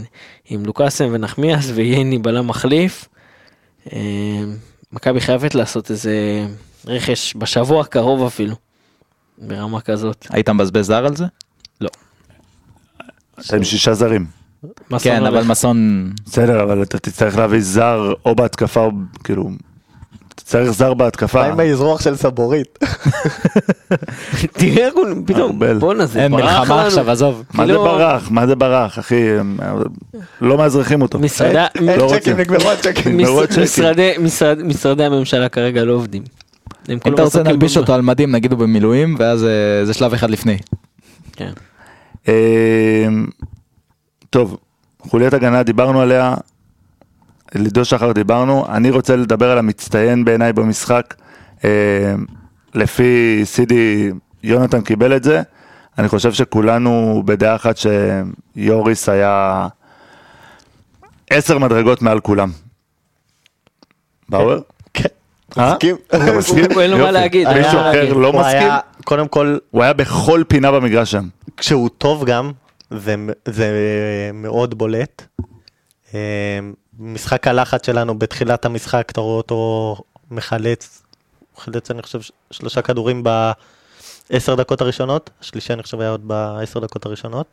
[0.49, 3.07] עם לוקאסן ונחמיאס וייני בלם מחליף.
[3.93, 3.99] אה,
[4.91, 6.45] מכבי חייבת לעשות איזה
[6.85, 8.55] רכש בשבוע הקרוב אפילו,
[9.37, 10.27] ברמה כזאת.
[10.29, 11.25] היית מבזבז זר על זה?
[13.45, 14.38] אתה עם שישה זרים.
[14.99, 15.43] כן, אבל.
[15.43, 16.09] מסון...
[16.25, 18.91] בסדר, אבל אתה תצטרך להביא זר או בהתקפה או
[19.23, 19.49] כאילו...
[20.35, 21.41] תצטרך זר בהתקפה.
[21.41, 22.79] מה עם האזרוח של סבורית?
[24.53, 25.59] תראה איך הוא פתאום.
[25.79, 26.87] בואנה זה אין ברח מלחמה לנו.
[26.87, 27.43] עכשיו, עזוב.
[27.53, 28.31] מה זה כאילו- ברח?
[28.31, 29.23] מה זה ברח, אחי?
[30.41, 31.19] לא מאזרחים אותו.
[31.19, 32.37] משרדי, אין לא צ'קים.
[32.37, 33.17] נגמרו הצ'קים.
[33.17, 33.63] מש- נגמרו הצ'קים.
[33.63, 36.23] משרדי, משרד, משרדי הממשלה כרגע לא עובדים.
[36.89, 39.49] אם אתה רוצה נלביש אותו על מדים, נגיד הוא במילואים, ואז אה,
[39.85, 40.57] זה שלב אחד לפני.
[44.31, 44.39] כן.
[44.39, 44.57] טוב,
[45.01, 46.35] חוליית הגנה דיברנו עליה,
[47.55, 51.13] לידו שחר דיברנו, אני רוצה לדבר על המצטיין בעיניי במשחק,
[51.63, 51.69] אמ,
[52.73, 54.11] לפי סידי
[54.43, 55.41] יונתן קיבל את זה,
[55.97, 59.67] אני חושב שכולנו בדעה אחת שיוריס היה
[61.29, 62.51] עשר מדרגות מעל כולם.
[64.29, 64.59] באואר?
[64.93, 65.09] כן.
[65.57, 65.73] אה?
[65.73, 65.95] מסכים.
[66.07, 66.79] אתה מסכים?
[66.79, 67.11] אין לו מה.
[67.11, 68.13] להגיד, מישהו אחר.
[68.13, 68.67] לא מסכים?
[69.03, 71.27] קודם כל, הוא היה בכל פינה במגרש שם.
[71.57, 72.51] כשהוא טוב גם,
[72.91, 73.69] זה, זה
[74.33, 75.23] מאוד בולט.
[76.13, 76.59] אה,
[76.99, 79.95] משחק הלחץ שלנו בתחילת המשחק, אתה רואה אותו
[80.31, 81.03] מחלץ,
[81.57, 82.19] חילץ אני חושב
[82.51, 83.23] שלושה כדורים
[84.29, 87.45] בעשר דקות הראשונות, השלישי אני חושב היה עוד בעשר דקות הראשונות.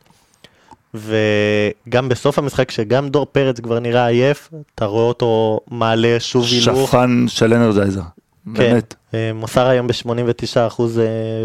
[0.93, 6.89] וגם בסוף המשחק, שגם דור פרץ כבר נראה עייף, אתה רואה אותו מעלה שוב הילוך.
[6.89, 8.01] שפן של אנרזייזר.
[8.01, 8.95] כן, באמת.
[9.13, 10.81] אה, מוסר היום ב-89%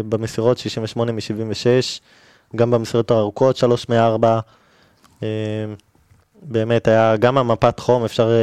[0.09, 1.99] במסירות, 68 מ-76,
[2.55, 4.25] גם במסירות הארוכות, 3 מ-4.
[6.41, 8.35] באמת, היה גם המפת חום, אפשר אה,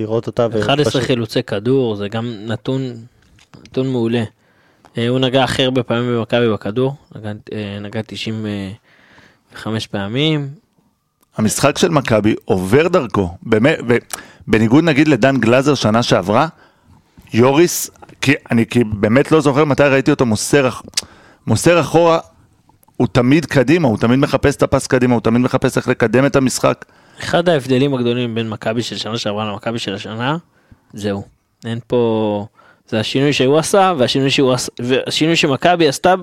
[0.00, 0.46] לראות אותה.
[0.60, 2.82] 11 ופשוט- חילוצי כדור, זה גם נתון,
[3.64, 4.22] נתון מעולה.
[4.98, 10.48] אה, הוא נגע הכי הרבה פעמים במכבי בכדור, נגע, אה, נגע 95 פעמים.
[11.36, 13.78] המשחק של מכבי עובר דרכו, באמת,
[14.48, 16.48] ובניגוד נגיד לדן גלאזר שנה שעברה,
[17.32, 20.70] יוריס, כי אני כי באמת לא זוכר מתי ראיתי אותו מוסר,
[21.46, 22.18] מוסר אחורה,
[23.00, 26.36] הוא תמיד קדימה, הוא תמיד מחפש את הפס קדימה, הוא תמיד מחפש איך לקדם את
[26.36, 26.84] המשחק.
[27.20, 30.36] אחד ההבדלים הגדולים בין מכבי של שנה שעברה למכבי של השנה,
[30.92, 31.22] זהו.
[31.64, 32.46] אין פה...
[32.88, 36.14] זה השינוי שהוא עשה, והשינוי, שהוא עשה, והשינוי שמכבי עשתה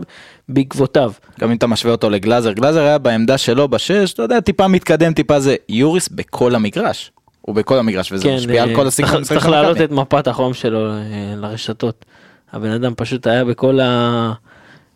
[0.50, 1.12] בעקבותיו.
[1.40, 5.14] גם אם אתה משווה אותו לגלאזר, גלאזר היה בעמדה שלו בשש, אתה יודע, טיפה מתקדם,
[5.14, 5.56] טיפה זה.
[5.70, 7.12] יוריס בכל המגרש.
[7.42, 9.12] הוא בכל המגרש, וזה משפיע על אה, כל הסגנון.
[9.12, 9.82] צריך- צריך להעלות.
[9.82, 11.02] את מפת החום שלו אה,
[11.36, 12.06] לרשתות.
[12.54, 14.34] הבן אדם פשוט היה בכל ה...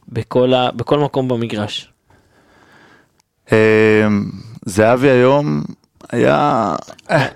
[0.09, 0.71] בכל, ה...
[0.71, 1.91] בכל מקום במגרש.
[3.51, 4.07] אה,
[4.65, 5.63] זהבי היום
[6.11, 6.75] היה...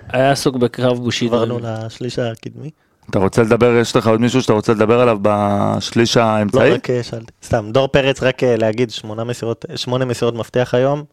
[0.09, 1.35] היה עסוק בקרב בושידו.
[1.35, 2.69] עברנו לשליש הקדמי.
[3.09, 6.71] אתה רוצה לדבר, יש לך עוד מישהו שאתה רוצה לדבר עליו בשליש לא, האמצעי?
[6.71, 7.31] רק אה, שאלתי.
[7.43, 11.03] סתם, דור פרץ, רק אה, להגיד, שמונה מסירות, שמונה מסירות מפתח היום.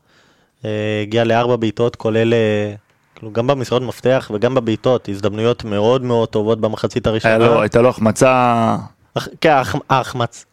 [0.64, 0.70] אה,
[1.02, 2.34] הגיע לארבע בעיטות, כולל,
[3.14, 7.34] כאילו, גם במסירות מפתח וגם בבעיטות, הזדמנויות מאוד מאוד טובות במחצית הראשונה.
[7.34, 8.76] היה לו, הייתה לו החמצה,
[9.14, 10.44] אח- כן, ההח- ההחמצ...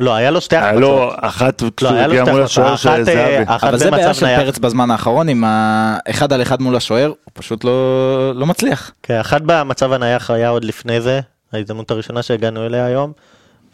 [0.00, 0.80] לא, היה לו שתי היה החמצות.
[0.80, 2.44] לו אחת לא, היה לו שתי מול החמצות.
[2.44, 3.44] השוער של אחת, אה, זהבי.
[3.46, 4.26] אחת אבל זה בעיה של.
[4.36, 8.92] פרץ בזמן האחרון, עם האחד על אחד מול השוער, הוא פשוט לא לא מצליח.
[9.02, 11.20] כן, אחת במצב הנייח היה עוד לפני זה,
[11.52, 13.12] ההזדמנות הראשונה שהגענו אליה היום.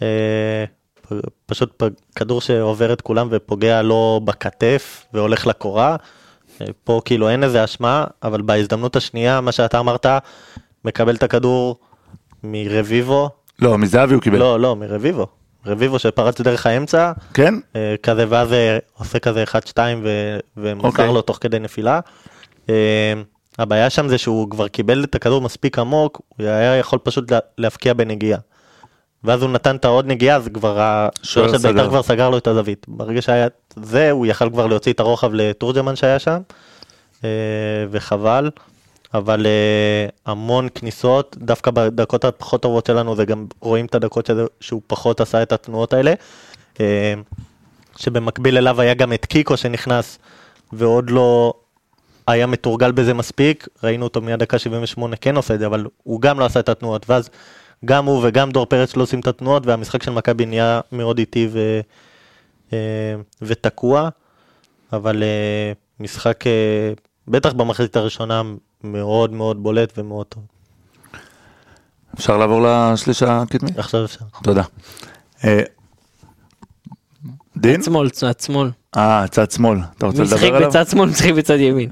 [0.02, 0.64] אה,
[1.46, 1.83] פשוט
[2.16, 5.96] כדור שעובר את כולם ופוגע לו בכתף והולך לקורה.
[6.61, 10.07] אה, פה כאילו אין איזה אשמה, אבל בהזדמנות השנייה, מה שאתה אמרת,
[10.85, 11.76] מקבל את הכדור
[12.44, 14.38] מרביבו, לא, מזהבי הוא קיבל.
[14.38, 15.26] לא, לא, מרביבו.
[15.66, 17.55] רביבו שפרץ דרך האמצע, כן?
[17.77, 21.07] אה, כזה ואז אה, עושה כזה 1-2 ו- ומוסר אוקיי.
[21.07, 22.01] לו תוך כדי נפילה.
[22.70, 23.12] אה,
[23.59, 27.38] הבעיה שם זה שהוא כבר קיבל את הכדור מספיק עמוק, הוא היה יכול פשוט לה-
[27.59, 28.38] להבקיע בנגיעה.
[29.25, 31.88] ואז הוא נתן את העוד נגיעה, אז כבר השוער שוער של בית"ר.
[31.88, 32.87] כבר סגר לו את הזווית.
[32.88, 33.46] ברגע שהיה
[33.83, 36.38] זה, הוא יכל כבר להוציא את הרוחב לתורג'מן שהיה שם,
[37.90, 38.51] וחבל.
[39.14, 44.44] אבל אה, המון כניסות, דווקא בדקות הפחות טובות שלנו, זה גם רואים את הדקות שזה,
[44.61, 46.14] שהוא פחות עשה את התנועות האלה.
[46.81, 47.14] אה,
[47.96, 50.18] שבמקביל אליו היה גם את קיקו שנכנס
[50.72, 51.55] ועוד לא
[52.27, 56.40] היה מתורגל בזה מספיק, ראינו אותו מהדקה 78 כן עושה את זה, אבל הוא גם
[56.40, 57.31] לא עשה את התנועות, ואז
[57.85, 61.48] גם הוא וגם דור פרץ לא עושים את התנועות, והמשחק של מכבי נהיה מאוד איטי
[61.53, 61.81] ו...
[62.72, 64.09] אה, ותקוע,
[64.92, 66.92] אבל אה, משחק, אה,
[67.29, 68.42] בטח במחצית הראשונה,
[68.85, 70.42] מאוד מאוד בולט ומאוד טוב.
[72.14, 73.71] אפשר לעבור לשליש הקדמי?
[73.77, 74.25] עכשיו אפשר.
[74.42, 74.62] תודה.
[75.45, 75.62] אה,
[77.57, 77.83] דין?
[77.83, 78.71] שמאל, צד שמאל.
[78.97, 79.79] אה, צד שמאל.
[79.99, 80.68] אתה רוצה לדבר עליו?
[80.68, 81.90] בצד שמאל, מי שיחק בצד ימין.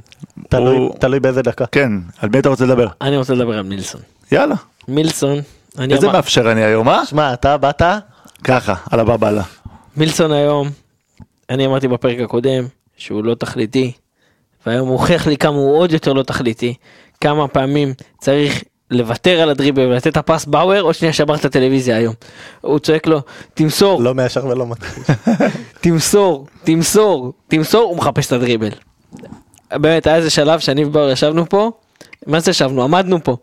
[0.99, 1.67] תלוי, באיזה דקה.
[1.67, 2.89] כן, על מי אתה רוצה לדבר?
[3.01, 4.01] אני רוצה לדבר על מילסון.
[4.33, 4.55] יאללה.
[4.89, 5.39] מילסון,
[5.79, 7.07] אני איזה מאפשר אני היום, אה?
[7.07, 7.83] שמע, אתה באת,
[8.45, 9.43] ככה, על הבבלה.
[9.97, 10.69] מילסון היום,
[11.51, 12.65] אני אמרתי בפרק הקודם
[12.97, 13.93] שהוא לא תכליתי,
[14.67, 16.75] והיום הוא הוכיח לי כמה הוא עוד יותר לא תכליתי,
[17.21, 21.97] כמה פעמים צריך לוותר על הדריבל ולתת את הפס באואר, עוד שנייה שברת את הטלוויזיה
[21.97, 22.15] היום.
[22.61, 23.21] הוא צועק לו,
[23.55, 25.15] תמסור, לא מאשר ולא מתחיל.
[25.81, 28.71] תמסור, תמסור, תמסור, הוא מחפש את הדריבל.
[29.73, 31.71] באמת, היה איזה שלב שאני ובאור ישבנו פה,
[32.27, 32.83] מה זה ישבנו?
[32.83, 33.37] עמדנו פה,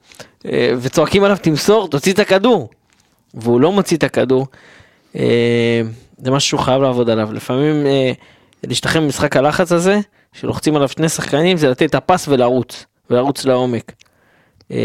[0.46, 2.70] אה, וצועקים עליו, תמסור, תוציא את הכדור.
[3.34, 4.48] והוא לא מוציא את הכדור.
[5.16, 5.82] אה,
[6.18, 7.34] זה משהו שהוא חייב לעבוד עליו.
[7.34, 8.12] לפעמים אה,
[8.64, 10.00] להשתחרר ממשחק הלחץ הזה,
[10.34, 13.92] שלוחצים עליו שני שחקנים, זה לתת את הפס ולרוץ, ולרוץ לעומק.
[14.72, 14.78] אה,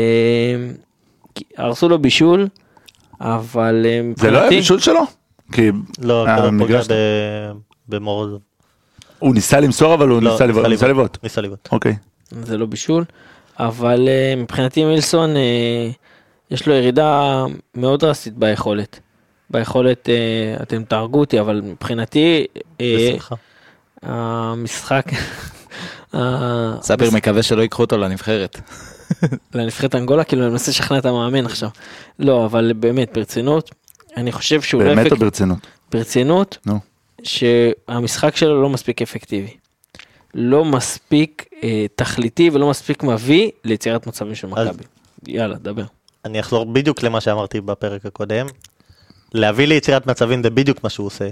[1.35, 2.49] כי הרסו לו בישול,
[3.21, 5.01] אבל אה, זה לא היה בישול שלו?
[5.53, 5.71] כי
[6.03, 7.53] לא, אה, המגרש- ב-
[7.89, 8.41] במורוזוב.
[9.19, 10.67] הוא ניסה למסור אבל הוא לא, ניסה לבעוט.
[10.67, 11.19] ניסה לבעוט.
[11.23, 11.69] ניסה לבעוט.
[11.73, 11.97] אוקיי.
[12.31, 13.05] זה לא בישול,
[13.59, 15.31] אבל uh, מבחינתי מילסון
[16.51, 19.01] יש לו ירידה מאוד דרסטית ביכולת.
[19.51, 20.09] ביכולת,
[20.63, 22.45] אתם תהרגו אותי, אבל מבחינתי
[22.83, 23.35] בשמחה.
[24.03, 25.05] המשחק,
[26.17, 28.61] ה- ספיר מקווה שלא ייקחו אותו לנבחרת.
[29.55, 31.69] לנבחרת אנגולה, כאילו אני מנסה לשכנע את המאמן עכשיו.
[32.19, 33.71] לא, אבל באמת, ברצינות,
[34.17, 35.17] אני חושב שהוא לא באמת או.
[35.17, 35.59] ברצינות?
[35.93, 36.79] ברצינות, נו.
[37.23, 39.57] שהמשחק שלו לא מספיק אפקטיבי.
[40.35, 44.85] לא מספיק אה, תכליתי ולא מספיק מביא ליצירת מצבים של מכבי.
[45.29, 45.85] יאללה, דבר.
[46.25, 48.47] אני אחזור בדיוק למה שאמרתי בפרק הקודם.
[49.35, 51.29] להביא ליצירת מצבים זה בדיוק מה שהוא עושה,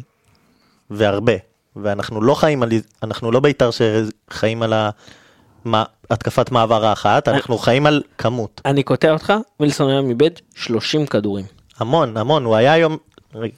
[0.91, 1.33] והרבה.
[1.77, 2.69] ואנחנו לא חיים על,
[3.03, 8.61] אנחנו לא בית"ר שחיים על המה- התקפת מעבר האחת, אנחנו חיים על כמות.
[8.65, 11.45] אני קוטע אותך, מילסון היום איבד 30 כדורים.
[11.79, 12.97] המון, המון, הוא היה היום,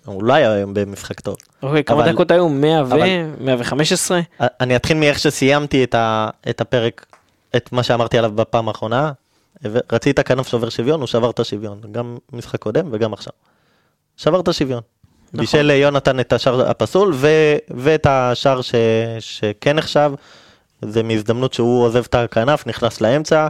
[0.04, 1.36] הוא לא היה היום במשחק טוב.
[1.62, 2.48] אוקיי, כמה דקות היו?
[2.48, 2.86] 100 ו...
[2.86, 3.06] אבל-
[3.40, 4.20] 115?
[4.40, 7.06] אני אתחיל מאיך שסיימתי את, ה, את הפרק
[7.56, 9.12] את מה שאמרתי עליו בפעם האחרונה.
[9.92, 13.32] רצית כנף שובר שוויון, הוא שבר את השוויון, גם משחק קודם וגם עכשיו.
[14.16, 14.80] שבר את השוויון.
[15.34, 15.40] נכון.
[15.40, 18.74] בישל ליונתן את השער הפסול ו- ואת השער ש-
[19.20, 20.12] שכן נחשב,
[20.82, 23.48] זה מהזדמנות שהוא עוזב את הכנף, נכנס לאמצע,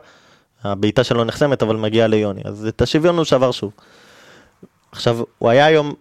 [0.64, 3.72] הבעיטה שלו נחסמת אבל מגיעה ליוני, אז את השוויון הוא שבר שוב.
[4.92, 5.94] עכשיו, הוא היה היום,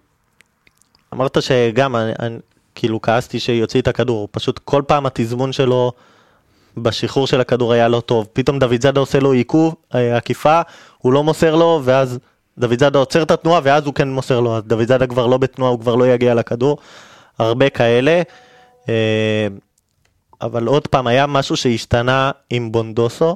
[1.13, 2.37] אמרת שגם, אני, אני,
[2.75, 5.91] כאילו כעסתי שיוציא את הכדור, פשוט כל פעם התזמון שלו
[6.77, 10.61] בשחרור של הכדור היה לא טוב, פתאום דוד זאדה עושה לו עיכוב, אה, עקיפה,
[10.97, 12.19] הוא לא מוסר לו, ואז
[12.61, 15.37] דוד זאדה עוצר את התנועה, ואז הוא כן מוסר לו, אז דוד זאדה כבר לא
[15.37, 16.77] בתנועה, הוא כבר לא יגיע לכדור,
[17.39, 18.21] הרבה כאלה.
[18.89, 19.47] אה,
[20.41, 23.35] אבל עוד פעם, היה משהו שהשתנה עם בונדוסו,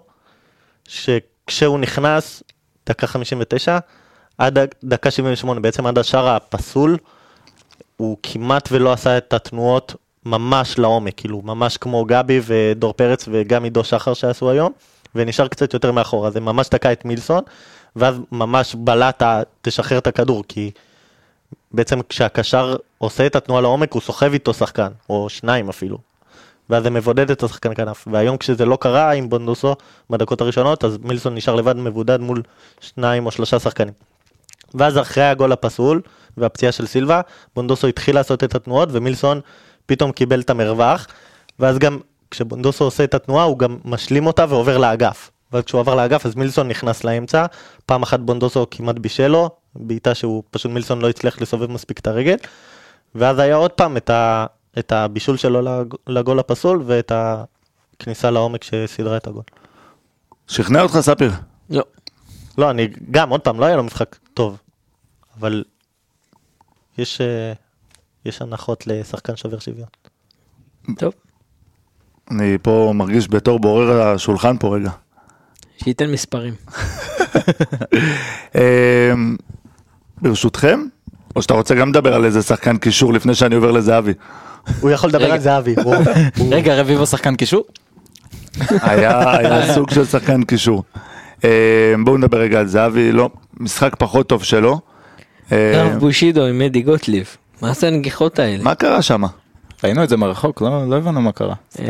[0.87, 2.43] שכשהוא נכנס,
[2.89, 3.77] דקה 59,
[4.37, 6.97] עד דקה 78, בעצם עד השער הפסול,
[7.97, 13.63] הוא כמעט ולא עשה את התנועות ממש לעומק, כאילו, ממש כמו גבי ודור פרץ וגם
[13.63, 14.71] עידו שחר שעשו היום,
[15.15, 17.43] ונשאר קצת יותר מאחורה, זה ממש תקע את מילסון,
[17.95, 20.71] ואז ממש בלט, ה- תשחרר את הכדור, כי
[21.71, 25.97] בעצם כשהקשר עושה את התנועה לעומק, הוא סוחב איתו שחקן, או שניים אפילו.
[26.69, 28.07] ואז זה מבודד את השחקן כנף.
[28.11, 29.75] והיום כשזה לא קרה עם בונדוסו
[30.09, 32.41] בדקות הראשונות, אז מילסון נשאר לבד מבודד מול
[32.81, 33.93] שניים או שלושה שחקנים.
[34.73, 36.01] ואז אחרי הגול הפסול
[36.37, 37.21] והפציעה של סילבה,
[37.55, 39.41] בונדוסו התחיל לעשות את התנועות ומילסון
[39.85, 41.07] פתאום קיבל את המרווח,
[41.59, 41.99] ואז גם
[42.31, 45.31] כשבונדוסו עושה את התנועה הוא גם משלים אותה ועובר לאגף.
[45.55, 47.45] ואז כשהוא עבר לאגף אז מילסון נכנס לאמצע,
[47.85, 52.07] פעם אחת בונדוסו כמעט בישל לו, בעיטה שהוא פשוט מילסון לא הצליח לסובב מספיק את
[52.07, 52.35] הרגל,
[53.15, 54.45] ואז היה עוד פעם את, ה,
[54.79, 59.43] את הבישול שלו לג- לגול הפסול ואת הכניסה לעומק שסידרה את הגול.
[60.47, 61.31] שכנע אותך ספיר.
[61.69, 61.83] לא.
[62.57, 64.57] לא, אני גם, עוד פעם, לא היה לו משחק טוב,
[65.39, 65.63] אבל
[66.97, 67.53] יש, אה,
[68.25, 69.87] יש הנחות לשחקן שובר שוויון.
[70.97, 71.13] טוב,
[72.31, 74.91] אני פה מרגיש בתור בורר השולחן פה רגע.
[75.83, 76.53] שייתן מספרים.
[78.55, 79.35] אמ,
[80.21, 80.79] ברשותכם,
[81.35, 84.13] או שאתה רוצה גם לדבר על איזה שחקן קישור לפני שאני עובר לזהבי.
[84.79, 85.31] הוא יכול לדבר.
[85.31, 85.75] על זהבי.
[86.51, 87.63] רגע, רביבו שחקן קישור?
[88.69, 89.33] היה,
[89.75, 90.83] סוג של שחקן קישור.
[91.43, 91.49] אמ,
[92.05, 94.79] בואו נדבר רגע על זהבי, לא, משחק פחות טוב שלו.
[95.51, 97.37] אמ, קרב בושידו עם אדי גוטליב.
[97.61, 98.63] מה זה הנגיחות האלה?
[98.63, 99.23] מה קרה שם?
[99.85, 101.55] ראינו את זה מרחוק, לא לא הבנו מה קרה.
[101.79, 101.85] אה,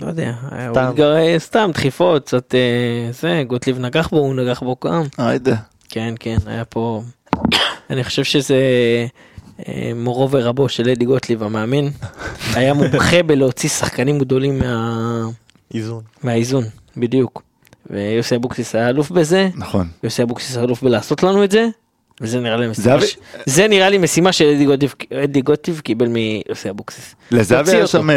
[0.00, 0.80] לא יודע, הוא סתם.
[0.88, 5.02] התגרה- סתם דחיפות, קצת אה, זה, גוטליב נגח בו, הוא נגח בו גם.
[5.18, 5.56] היידה.
[5.88, 7.02] כן, כן, היה פה...
[7.90, 8.56] אני חושב שזה
[9.68, 11.88] אה, מורו ורבו של אדי גוטליב המאמן.
[12.54, 14.98] היה מומחה בלהוציא שחקנים גדולים מה...
[15.74, 16.02] איזון.
[16.22, 16.64] מהאיזון,
[16.96, 17.42] בדיוק.
[17.90, 19.88] ויוסי אבוקסיס היה אלוף בזה, נכון.
[20.04, 21.68] יוסי אבוקסיס אלוף בלעשות לנו את זה,
[22.22, 23.16] וזה נראה לי משימה, זהבי- ש...
[23.46, 27.14] זה נראה לי משימה שאדי גוטליב, אדי גוטליב קיבל מיוסי אבוקסיס.
[27.30, 27.86] לזהבי היה.
[27.86, 28.16] שם אה,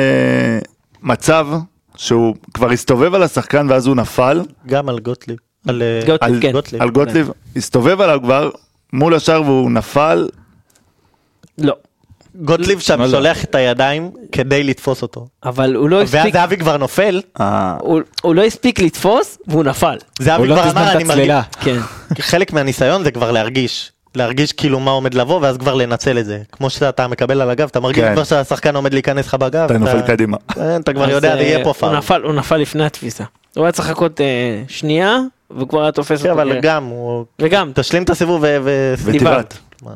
[1.01, 1.47] מצב
[1.95, 4.41] שהוא כבר הסתובב על השחקן ואז הוא נפל.
[4.67, 5.37] גם על גוטליב.
[5.67, 6.51] על אה, גוטליב, על כן.
[6.51, 6.81] גוטליב.
[6.81, 8.49] על גוטליב, הסתובב עליו כבר
[8.93, 10.27] מול השער והוא נפל.
[11.57, 11.75] לא,
[12.35, 13.11] גוטליב שם לא, לא.
[13.11, 15.27] שולח את הידיים כדי לתפוס אותו.
[15.43, 19.63] אבל הוא לא ואז הספיק, זהבי כבר נופל, אה, הוא, הוא לא הספיק לתפוס והוא
[19.63, 19.97] נפל.
[20.19, 21.31] זהבי לא כבר אמר אני מרגיש.
[21.61, 21.77] כן.
[22.19, 23.91] חלק מהניסיון זה כבר להרגיש.
[24.15, 26.41] להרגיש כאילו מה עומד לבוא ואז כבר לנצל את זה.
[26.51, 28.13] כמו שאתה מקבל על הגב, אתה מרגיש כן.
[28.13, 29.65] כבר שהשחקן עומד להיכנס לך בגב.
[29.65, 30.37] אתה נופל קדימה.
[30.47, 31.91] כן, אתה כבר יודע, אה, יהיה פה.
[31.97, 33.23] נפל, הוא נפל לפני התפיסה.
[33.55, 35.17] הוא היה צריך לחכות אה, שנייה,
[35.59, 36.41] וכבר היה תופס כן, אותו.
[36.41, 37.25] אבל אה, גם, הוא...
[37.41, 38.57] וגם, תשלים את הסיבוב ו...
[38.63, 39.57] ו- ותבעט.
[39.83, 39.91] מה?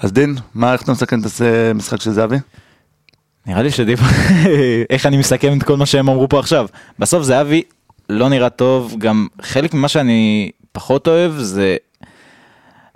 [0.00, 1.26] אז דין, מה, איך אתה מסכן את
[1.70, 2.36] המשחק של זהבי?
[3.46, 4.00] נראה לי שדיב...
[4.90, 6.66] איך אני מסכם את כל מה שהם אמרו פה עכשיו.
[6.98, 7.62] בסוף זהבי
[8.08, 11.76] לא נראה טוב, גם חלק ממה שאני פחות אוהב זה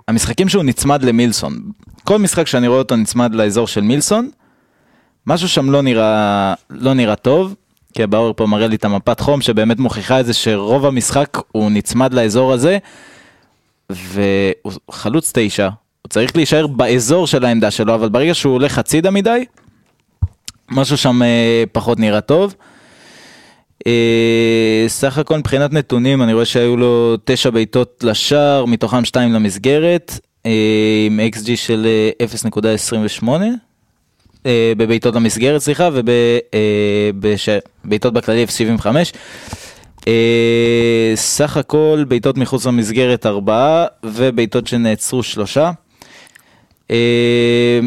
[0.07, 1.59] המשחקים שהוא נצמד למילסון.
[2.03, 4.29] כל משחק שאני רואה אותו נצמד לאזור של מילסון,
[5.27, 7.55] משהו שם לא נראה, לא נראה טוב.
[7.95, 11.71] כי באור פה מראה לי את המפת חום שבאמת מוכיחה את זה שרוב המשחק הוא
[11.71, 12.77] נצמד לאזור הזה
[13.89, 15.69] והוא חלוץ תשע,
[16.01, 19.45] הוא צריך להישאר באזור של העמדה שלו אבל ברגע שהוא הולך הצידה מדי
[20.71, 22.55] משהו שם אה, פחות נראה טוב.
[23.87, 30.19] אה, סך הכל מבחינת נתונים אני רואה שהיו לו תשע בעיטות לשער מתוכם שתיים למסגרת
[30.45, 30.51] אה,
[31.05, 31.87] עם XG של
[32.19, 32.25] אה,
[33.23, 33.27] 0.28
[34.45, 35.89] אה, בבעיטות למסגרת סליחה
[37.13, 38.45] ובעיטות בכללי
[38.79, 38.87] 0.75.
[40.07, 45.71] אה, סך הכל בעיטות מחוץ למסגרת ארבעה ובעיטות שנעצרו שלושה.
[46.91, 47.79] אה,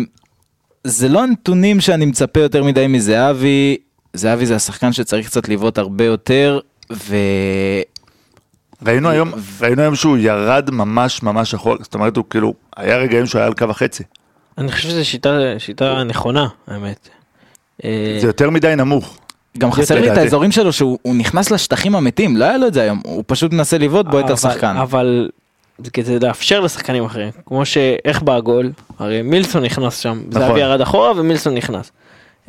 [0.84, 3.76] זה לא הנתונים שאני מצפה יותר מדי מזהבי,
[4.18, 6.60] זהבי זה השחקן שצריך קצת לבעוט הרבה יותר,
[6.92, 7.16] ו...
[8.86, 13.26] ראינו היום, ראינו היום שהוא ירד ממש ממש אחורה, זאת אומרת הוא כאילו, היה רגעים
[13.26, 14.02] שהוא היה על קו החצי.
[14.58, 17.08] אני חושב שזו שיטה, שיטה נכונה, האמת.
[17.84, 19.18] אה, זה יותר מדי נמוך.
[19.58, 20.16] גם חסר לי את.
[20.18, 23.52] האזורים שלו שהוא הוא נכנס לשטחים המתים, לא היה לו את זה היום, הוא פשוט
[23.52, 24.76] מנסה לבעוט בועט על אבל- שחקן.
[24.76, 25.28] אבל
[25.84, 30.32] זה כדי לאפשר לשחקנים אחרים, כמו שאיך בא הגול, הרי מילסון נכנס שם, נכון.
[30.42, 31.92] זהבי ירד אחורה ומילסון נכנס.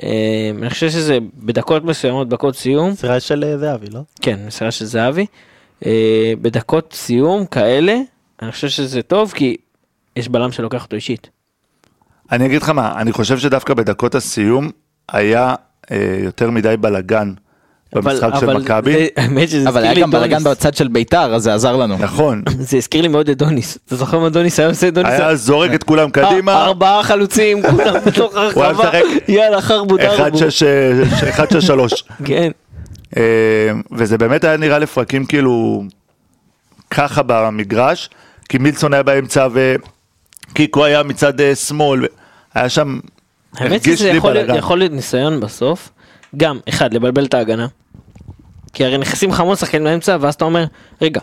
[0.04, 4.02] אה, אני חושב שזה בדקות מסוימות, דקות סיום, מסירה של אה, זהבי, לא?
[4.22, 5.26] כן, מסירה של זהבי,
[5.86, 7.96] אה, בדקות סיום כאלה,
[8.42, 9.58] אני חושב שזה טוב כי
[10.16, 11.30] יש בלם שלוקח אותו אישית.
[12.32, 14.70] אני אגיד לך מה, אני חושב שדווקא בדקות הסיום
[15.10, 15.56] היה
[15.92, 17.34] אה, יותר מדי בלאגן
[17.94, 18.94] במשחק אבל- של אבל מכבי.
[18.94, 20.44] זה- האמת שזה אבל היה גם בלאגן.
[20.44, 21.98] בצד של ביתר, אז זה עזר לנו.
[22.00, 23.78] נכון, זה הזכיר לי מאוד את דוניס.
[23.86, 24.92] אתה זוכר מה דוניס היה עושה?
[24.92, 28.92] דוניס היה זורק את כולם קדימה, ארבעה חלוצים, כולם בתוך הרחבה,
[29.28, 30.40] יאללה חרבו דרבו.
[30.40, 32.04] 1-6-3.
[32.26, 32.52] כן.
[33.18, 33.22] אה,
[33.92, 35.84] וזה באמת היה נראה לפרקים כאילו
[36.92, 38.10] ככה במגרש,
[38.50, 39.48] כי מילסון היה באמצע
[40.52, 42.06] וקיקו היה מצד אה, שמאל,
[42.54, 43.00] היה שם,
[43.58, 44.10] האמת שזה.
[44.56, 45.90] יכול להיות ניסיון בסוף,
[46.38, 47.68] גם, אחד, לבלבל את ההגנה.
[48.74, 50.66] כי הרי נכנסים לך המון שחקנים לאמצע, ואז אתה אומר,
[51.02, 51.22] רגע,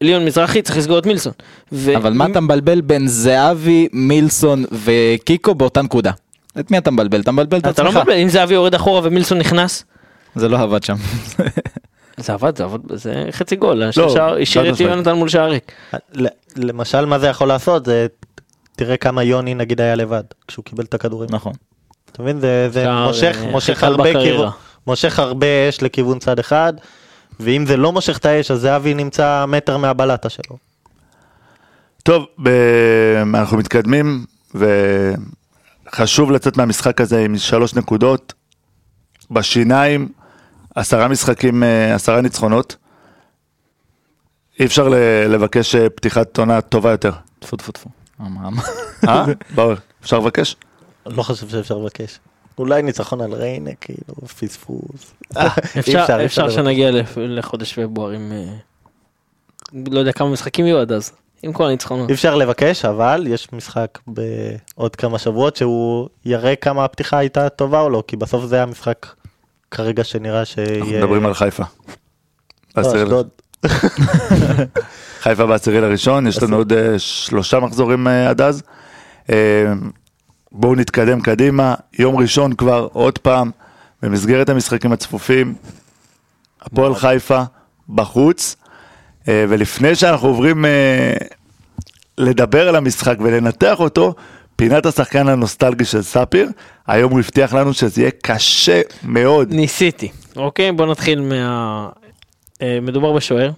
[0.00, 1.32] ליאון מזרחי צריך לסגור את מילסון.
[1.72, 6.10] ו- אבל מה אתה מבלבל בין זהבי, מילסון וקיקו באותה נקודה?
[6.60, 7.20] את מי אתה מבלבל?
[7.20, 8.00] אתה מבלבל את אתה לא עצמך.
[8.02, 9.84] מבלבל, אם זהבי יורד אחורה ומילסון נכנס,
[10.34, 10.94] זה לא עבד שם.
[12.16, 14.80] זה עבד, זה עבד, זה חצי גול, לא, השער- השאיר את.
[14.80, 15.72] יונתן מול שער ריק.
[16.14, 16.26] ל-
[16.56, 17.84] למשל, מה זה יכול לעשות?
[17.84, 18.06] זה,
[18.76, 21.28] תראה כמה יוני נגיד היה לבד, כשהוא קיבל את הכדורים.
[21.32, 21.52] נכון.
[22.16, 22.40] אתה מבין?
[22.40, 24.12] זה, זה שער, מושך, אה, מושך הרבה.
[24.12, 24.50] כיוון,
[24.86, 26.72] מושך הרבה אש לכיוון צד אחד,
[27.40, 30.56] ואם זה לא מושך את האש, אז זהבי נמצא מטר מהבלטה שלו.
[32.02, 32.48] טוב, ב...
[33.34, 38.34] אנחנו מתקדמים, וחשוב לצאת מהמשחק הזה עם שלוש נקודות,
[39.30, 40.08] בשיניים,
[40.74, 42.76] עשרה משחקים, אה, עשרה ניצחונות.
[44.60, 44.88] אי אפשר
[45.28, 47.12] לבקש אה, פתיחת עונה טובה יותר.
[47.38, 47.88] טפו טפו טפו.
[49.08, 49.24] אה?
[50.02, 50.56] אפשר לבקש?
[51.06, 52.18] לא חושב שאפשר לבקש.
[52.58, 55.14] אולי ניצחון על ריינה, כאילו, פספוס.
[55.78, 56.50] אפשר אי אפשר.
[56.50, 58.32] שנגיע לחודש פברואר עם...
[58.32, 58.54] אה,
[59.92, 62.08] לא יודע כמה משחקים יהיו עד אז, עם כל הניצחונות.
[62.08, 67.80] אי אפשר לבקש, אבל יש משחק בעוד כמה שבועות שהוא יראה כמה הפתיחה הייתה טובה
[67.80, 69.06] או לא, כי בסוף זה המשחק
[69.70, 70.78] כרגע שנראה שיהיה...
[70.78, 71.64] אנחנו מדברים על חיפה.
[72.76, 73.24] לא.
[75.22, 78.62] חיפה בעשירי לראשון, יש לנו עוד אה, שלושה מחזורים אה, עד אז.
[80.58, 83.50] בואו נתקדם קדימה, יום ראשון כבר, עוד פעם,
[84.02, 85.54] במסגרת המשחקים הצפופים,
[86.62, 87.42] הפועל חיפה
[87.88, 88.56] בחוץ,
[89.28, 91.14] אה, ולפני שאנחנו עוברים אה,
[92.18, 94.14] לדבר על המשחק ולנתח אותו,
[94.56, 96.48] פינת השחקן הנוסטלגי של ספיר,
[96.86, 99.54] היום הוא הבטיח לנו שזה יהיה קשה מאוד.
[99.54, 100.72] ניסיתי, אוקיי?
[100.72, 101.88] בוא נתחיל מה...
[102.62, 103.50] אה, מדובר בשוער.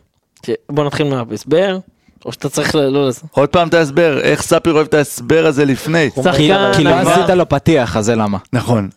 [0.68, 1.78] בוא נתחיל מההסבר,
[2.24, 2.78] או שאתה צריך ל...
[2.80, 3.20] לא לזה.
[3.30, 6.10] עוד פעם את ההסבר, איך ספיר אוהב את ההסבר הזה לפני.
[6.16, 8.38] שחקן כי לא עבר- עשית לו פתיח, אז זה למה.
[8.52, 8.88] נכון.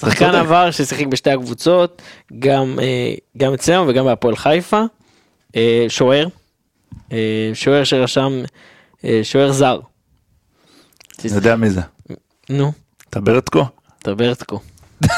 [0.00, 0.34] שחקן.
[0.34, 2.02] עבר ששיחק בשתי הקבוצות,
[2.38, 4.82] גם, אה, גם אצלנו וגם בהפועל חיפה.
[5.56, 6.26] אה, שוער,
[7.12, 7.18] אה,
[7.54, 8.32] שוער שרשם,
[9.22, 9.80] שוער זר.
[11.24, 11.80] אני יודע מי זה.
[12.50, 12.72] נו,
[13.10, 13.64] אתה ברטקו?
[14.02, 14.60] אתה ברטקו.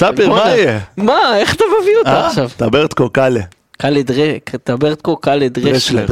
[0.00, 0.80] ספיר, מה יהיה?
[0.96, 2.26] מה, איך אתה מביא אותה?
[2.26, 2.50] עכשיו?
[2.56, 3.40] אתה ברטקו קאלה.
[3.80, 6.06] קאלה דרה, אתה ברטקו קאלה דרשלר.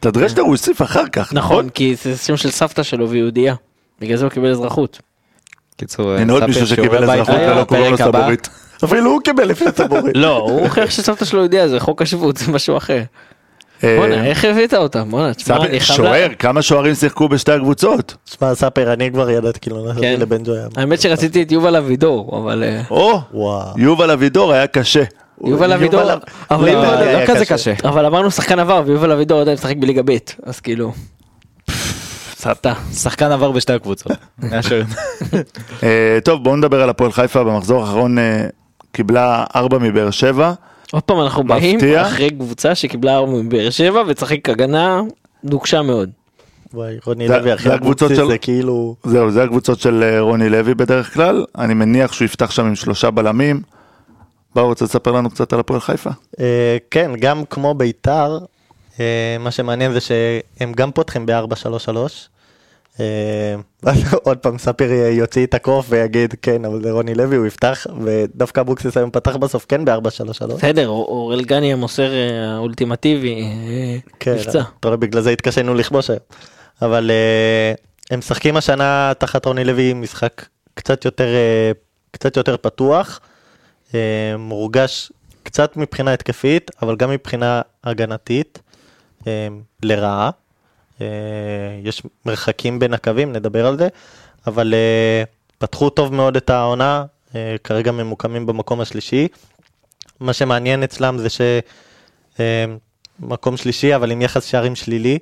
[0.00, 3.54] את הדרשלר הוא הוסיף אחר כך, נכון, כי זה שם של סבתא שלו והיא יהודייה.
[4.00, 5.00] בגלל זה הוא קיבל אזרחות.
[5.76, 7.96] קיצור, הנה עוד ספיר מישהו שקיבל אזרחות ולא קוראים לו.
[7.98, 8.48] סבורית.
[8.84, 10.16] אפילו הוא קיבל לפני סבורית.
[10.16, 13.02] לא, הוא הוכיח שסבתא שלו יהודייה, זה חוק השבות, זה משהו אחר.
[13.84, 15.04] אה, בואנה, איך הבאת אותה?
[15.04, 15.96] בואנה, תשמע, אני חייב...
[15.96, 18.14] שוער, כמה שוערים שיחקו בשתי הקבוצות?
[18.24, 20.20] שמע, ספר, אני כבר ידעתי, כאילו, נסעתי כן.
[20.20, 20.66] לבן ג'ויה.
[20.76, 22.64] האמת שרציתי את יובל אבידור, אבל...
[22.64, 23.20] אה, או.
[23.76, 25.04] יובל אבידור היה קשה.
[25.44, 26.00] יובל אבידור,
[26.50, 26.82] אבל לא,
[27.12, 27.74] לא, כזה קשה.
[27.84, 30.10] אבל אמרנו שחקן עבר, ויובל אבידור עדיין משחק בליגה ב',
[30.42, 30.92] אז כאילו...
[32.36, 32.72] סבתא.
[32.94, 34.12] שחקן עבר בשתי הקבוצות.
[35.82, 38.46] אה, טוב, בואו נדבר על הפועל חיפה, במחזור האחרון אה,
[38.92, 40.52] קיבלה ארבע מבאר שבע.
[40.92, 41.78] עוד פעם אנחנו באים.
[42.00, 45.00] אחרי קבוצה שקיבלה ארבע מבאר שבע וצחק הגנה
[45.44, 46.10] נוקשה מאוד.
[46.74, 48.94] וואי, רוני זה- לוי אחרי זה הקבוצות אבוקסיס של- זה כאילו...
[49.04, 51.44] זהו, זה הקבוצות של אה, רוני לוי בדרך כלל.
[51.58, 53.60] אני מניח שהוא יפתח שם עם שלושה בלמים.
[54.54, 56.10] באו, רוצה לספר לנו קצת על הפועל חיפה?
[56.40, 58.38] אה, כן, גם כמו ביתר,
[59.00, 61.96] אה, מה שמעניין זה שהם גם פותחים ב-4-3-3.
[63.00, 63.54] אה,
[64.24, 68.60] עוד פעם ספיר יוציא את הקוף ויגיד כן אבל זה רוני לוי הוא יפתח ודווקא
[68.60, 70.46] אבוקסיס היום פתח בסוף כן ב-4-3-3.
[70.46, 72.10] בסדר, אור- אוראל גני המוסר
[72.56, 73.44] האולטימטיבי
[74.20, 74.62] כן, נפצע.
[74.80, 76.20] אתה רואה בגלל זה התקשינו לכבוש היום.
[76.82, 77.10] אבל
[78.10, 80.44] הם משחקים השנה תחת רוני לוי משחק
[80.74, 81.28] קצת יותר
[82.10, 83.20] קצת יותר פתוח,
[84.38, 85.12] מורגש
[85.42, 88.58] קצת מבחינה התקפית אבל גם מבחינה הגנתית
[89.26, 89.48] אה,
[89.82, 90.30] לרעה.
[91.00, 91.06] אה,
[91.84, 93.88] יש מרחקים בין הקווים נדבר על זה
[94.46, 95.24] אבל אה,
[95.58, 99.28] פתחו טוב מאוד את העונה אה, כרגע ממוקמים במקום השלישי.
[100.20, 101.28] מה שמעניין אצלם זה
[103.20, 105.18] שמקום שלישי, אבל עם יחס שערים שלילי.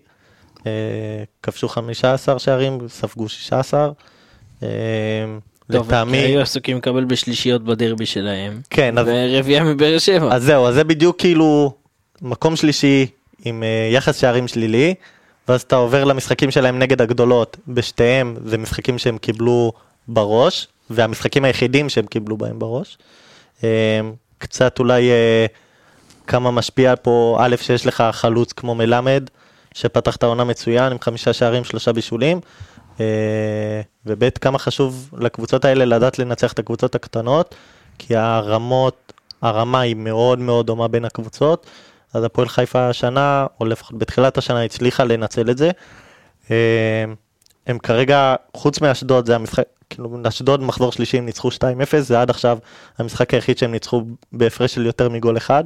[1.43, 3.91] כבשו 15 שערים, ספגו 16.
[5.73, 8.61] טוב, לטעמי, היו עסוקים לקבל בשלישיות בדרבי שלהם.
[8.71, 10.35] כן, אז ורביעייה מבאר שבע.
[10.35, 11.73] אז זהו, אז זה בדיוק כאילו
[12.23, 13.07] מקום שלישי
[13.45, 14.95] עם אה, יחס שערים שלילי,
[15.49, 19.73] ואז אתה עובר למשחקים שלהם נגד הגדולות, בשתיהם זה משחקים שהם קיבלו
[20.09, 22.99] בראש, והמשחקים היחידים שהם קיבלו בהם בראש.
[23.65, 24.01] אה,
[24.39, 25.47] קצת אולי אה,
[26.27, 29.25] כמה משפיע פה, א', שיש לך חלוץ כמו מלמד,
[29.75, 32.41] שפתח את העונה מצוין עם חמישה שערים, שלושה בישולים.
[34.07, 37.55] וב' כמה חשוב לקבוצות האלה לדעת לנצח את הקבוצות הקטנות,
[37.99, 41.67] כי הרמות, הרמה היא מאוד מאוד דומה בין הקבוצות,
[42.15, 45.71] אז הפועל חיפה השנה, או לפחות בתחילת השנה, הצליחה לנצל את זה.
[46.51, 47.05] אה,
[47.67, 51.53] הם כרגע, חוץ מאשדוד, זה המשחק, כאילו אשדוד מחזור שלישי הם ניצחו 2-0,
[51.99, 52.59] זה עד עכשיו
[52.99, 54.03] המשחק היחיד שהם ניצחו
[54.33, 55.65] בהפרש של יותר מגול אחד.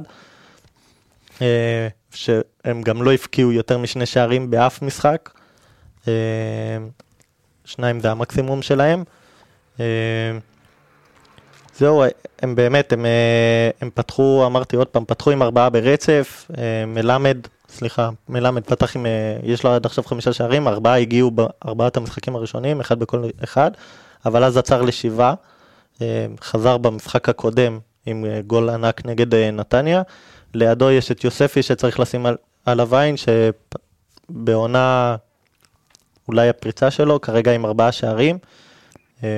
[1.41, 5.29] אה, שהם גם לא הבקיעו יותר משני שערים באף משחק.
[7.65, 9.03] שניים זה המקסימום שלהם.
[9.79, 9.85] אה,
[11.77, 12.03] זהו,
[12.41, 17.37] הם באמת, הם, אה, הם פתחו, אמרתי עוד פעם, פתחו עם ארבעה ברצף, אה, מלמד,
[17.69, 19.05] סליחה, מלמד פתח עם,
[19.43, 23.71] יש לו עד עכשיו חמישה שערים, ארבעה הגיעו בארבעת המשחקים הראשונים, אחד בכל אחד,
[24.25, 25.33] אבל אז עצר לשבעה,
[26.41, 30.01] חזר במשחק הקודם עם גול ענק נגד נתניה,
[30.53, 33.15] לידו יש את יוספי שצריך לשים על, עליו עין,
[34.31, 35.15] שבעונה
[36.27, 38.37] אולי הפריצה שלו, כרגע עם ארבעה שערים.
[39.23, 39.29] אה,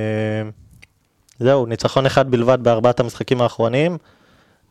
[1.40, 3.98] זהו, ניצחון אחד בלבד בארבעת המשחקים האחרונים.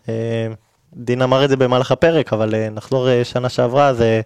[0.09, 0.47] אה,
[0.95, 4.21] דין אמר את זה במהלך הפרק, אבל אה, נחזור שנה שעברה, זה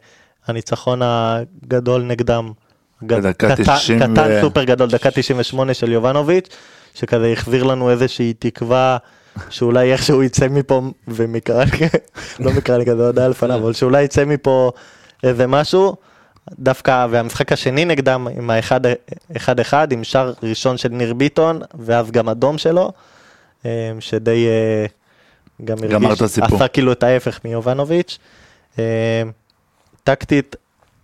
[0.46, 2.52] הניצחון הגדול נגדם.
[3.54, 6.48] קטן- 90 קטן ו- סופר גדול, דקה 98 של יובנוביץ',
[6.94, 8.96] שכזה החזיר לנו איזושהי תקווה
[9.50, 11.64] שאולי איכשהו יצא מפה, ומקרא
[12.40, 14.70] לא מקרא לי כזה הודעה לפניו, אבל שאולי יצא מפה
[15.24, 15.96] איזה משהו.
[16.58, 22.58] דווקא, והמשחק השני נגדם עם ה-1-1, עם שער ראשון של ניר ביטון, ואז גם אדום
[22.58, 22.92] שלו,
[23.66, 24.86] אה, שדי אה,
[25.64, 25.76] גם
[26.22, 26.56] הסיפור.
[26.56, 28.18] עשה כאילו את ההפך מיובנוביץ'.
[28.78, 29.22] אה,
[30.04, 30.56] טקטית,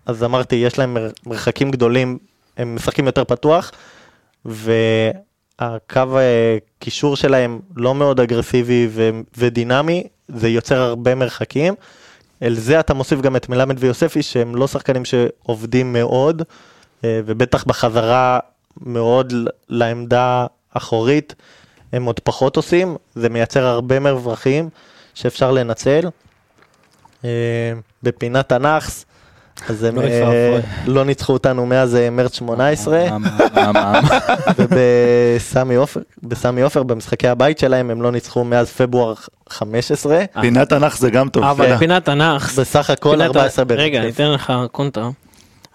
[0.07, 2.19] אז אמרתי, יש להם מר- מרחקים גדולים,
[2.57, 3.73] הם משחקים יותר פתוח,
[4.45, 6.19] והקו
[6.79, 11.75] קישור שלהם לא מאוד אגרסיבי ו- ודינמי, זה יוצר הרבה מרחקים.
[12.43, 16.43] אל זה אתה מוסיף גם את מלמד ויוספי, שהם לא שחקנים שעובדים מאוד,
[17.05, 18.39] אה, ובטח בחזרה
[18.81, 19.33] מאוד
[19.69, 21.35] לעמדה אחורית,
[21.93, 24.69] הם עוד פחות עושים, זה מייצר הרבה מרווחים
[25.15, 26.09] שאפשר לנצל.
[27.25, 27.73] אה,
[28.03, 29.05] בפינת הנאחס,
[29.69, 30.61] אז הם אוי אה.
[30.87, 33.11] לא ניצחו אותנו מאז אה, מרץ 18.
[33.11, 34.01] מה, מה, מה, מה?
[36.23, 39.15] ובסמי עופר, במשחקי הבית שלהם, הם לא ניצחו מאז פברואר
[39.49, 40.25] 15.
[40.41, 41.45] פינת תנ"ך זה גם טוב.
[41.45, 41.79] אבל תודה.
[41.79, 43.81] פינת הנאחס, בסך הכל פינת ה- 14 ברצף.
[43.81, 45.11] רגע, אני אתן לך קונטרה.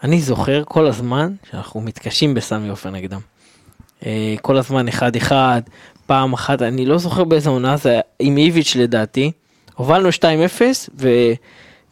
[0.03, 3.19] אני זוכר כל הזמן שאנחנו מתקשים בסמי עופר נגדם.
[4.05, 5.61] אה, כל הזמן אחד אחד,
[6.05, 9.31] פעם אחת, אני לא זוכר באיזה עונה זה היה, עם איביץ' לדעתי.
[9.75, 10.21] הובלנו 2-0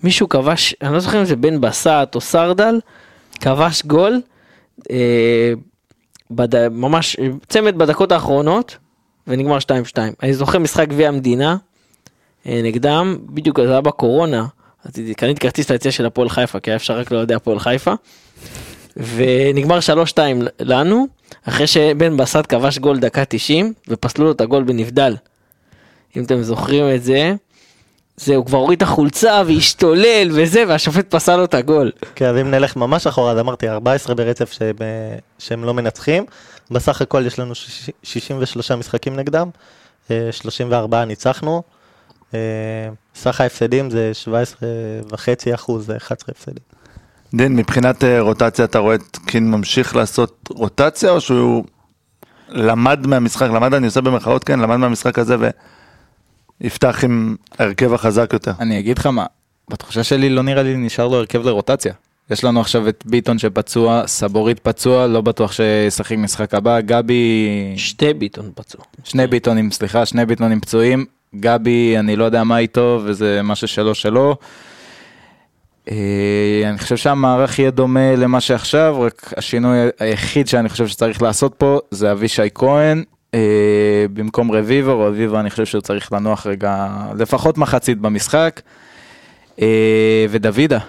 [0.03, 2.79] ומישהו כבש, אני לא זוכר אם זה בן בסט או סרדל,
[3.39, 4.21] כבש גול,
[4.91, 5.53] אה,
[6.31, 6.69] בד...
[6.69, 7.17] ממש
[7.49, 8.77] צמד בדקות האחרונות
[9.27, 9.97] ונגמר 2-2.
[10.23, 11.57] אני זוכר משחק גביע המדינה
[12.47, 14.45] אה, נגדם, בדיוק זה היה בקורונה,
[14.85, 17.93] אז קניתי כרטיס ליציאה של הפועל חיפה, כי היה אפשר רק לאוהדי הפועל חיפה.
[18.97, 19.79] ונגמר
[20.13, 20.17] 3-2
[20.59, 21.07] לנו,
[21.43, 25.15] אחרי שבן בסט כבש גול דקה 90, ופסלו לו את הגול בנבדל.
[26.17, 27.35] אם אתם זוכרים את זה,
[28.18, 31.91] זה, הוא כבר הוריד את החולצה והשתולל וזה, והשופט פסל לו את הגול.
[32.16, 34.86] כן, אז אם נלך ממש אחורה, אז אמרתי 14 ברצף שהם, אה,
[35.39, 36.26] שהם לא מנצחים.
[36.72, 39.49] בסך הכל יש לנו שיש- 63 משחקים נגדם,
[40.11, 41.63] אה, 34 ניצחנו.
[42.34, 42.39] אה,
[43.16, 46.63] סך ההפסדים זה 17.5 אחוז, זה 11 הפסדים.
[47.34, 51.63] דין, מבחינת אה, רוטציה אתה רואה את קין ממשיך לעשות רוטציה או שהוא
[52.49, 55.36] למד מהמשחק, למד אני עושה במרכאות כן, למד מהמשחק הזה
[56.61, 58.51] ויפתח עם ההרכב החזק יותר.
[58.59, 59.25] אני אגיד לך מה,
[59.69, 61.93] בתחושה שלי לא נראה לי נשאר לו הרכב לרוטציה.
[62.29, 68.13] יש לנו עכשיו את ביטון שפצוע, סבורית פצוע, לא בטוח שישחק משחק הבא, גבי, שתי
[68.13, 68.81] ביטון פצוע.
[69.03, 73.95] שני ביטונים, סליחה, שני ביטונים פצועים, גבי, אני לא יודע מה איתו, וזה משהו שלו
[73.95, 74.35] שלו.
[75.91, 81.53] אה, אני חושב שהמערך יהיה דומה למה שעכשיו, רק השינוי היחיד שאני חושב שצריך לעשות
[81.57, 83.03] פה זה אבישי כהן.
[83.36, 88.61] אה, במקום רביבו, רביבו אני חושב שהוא צריך לנוח רגע, לפחות מחצית במשחק.
[89.61, 90.79] אה, ודוידה,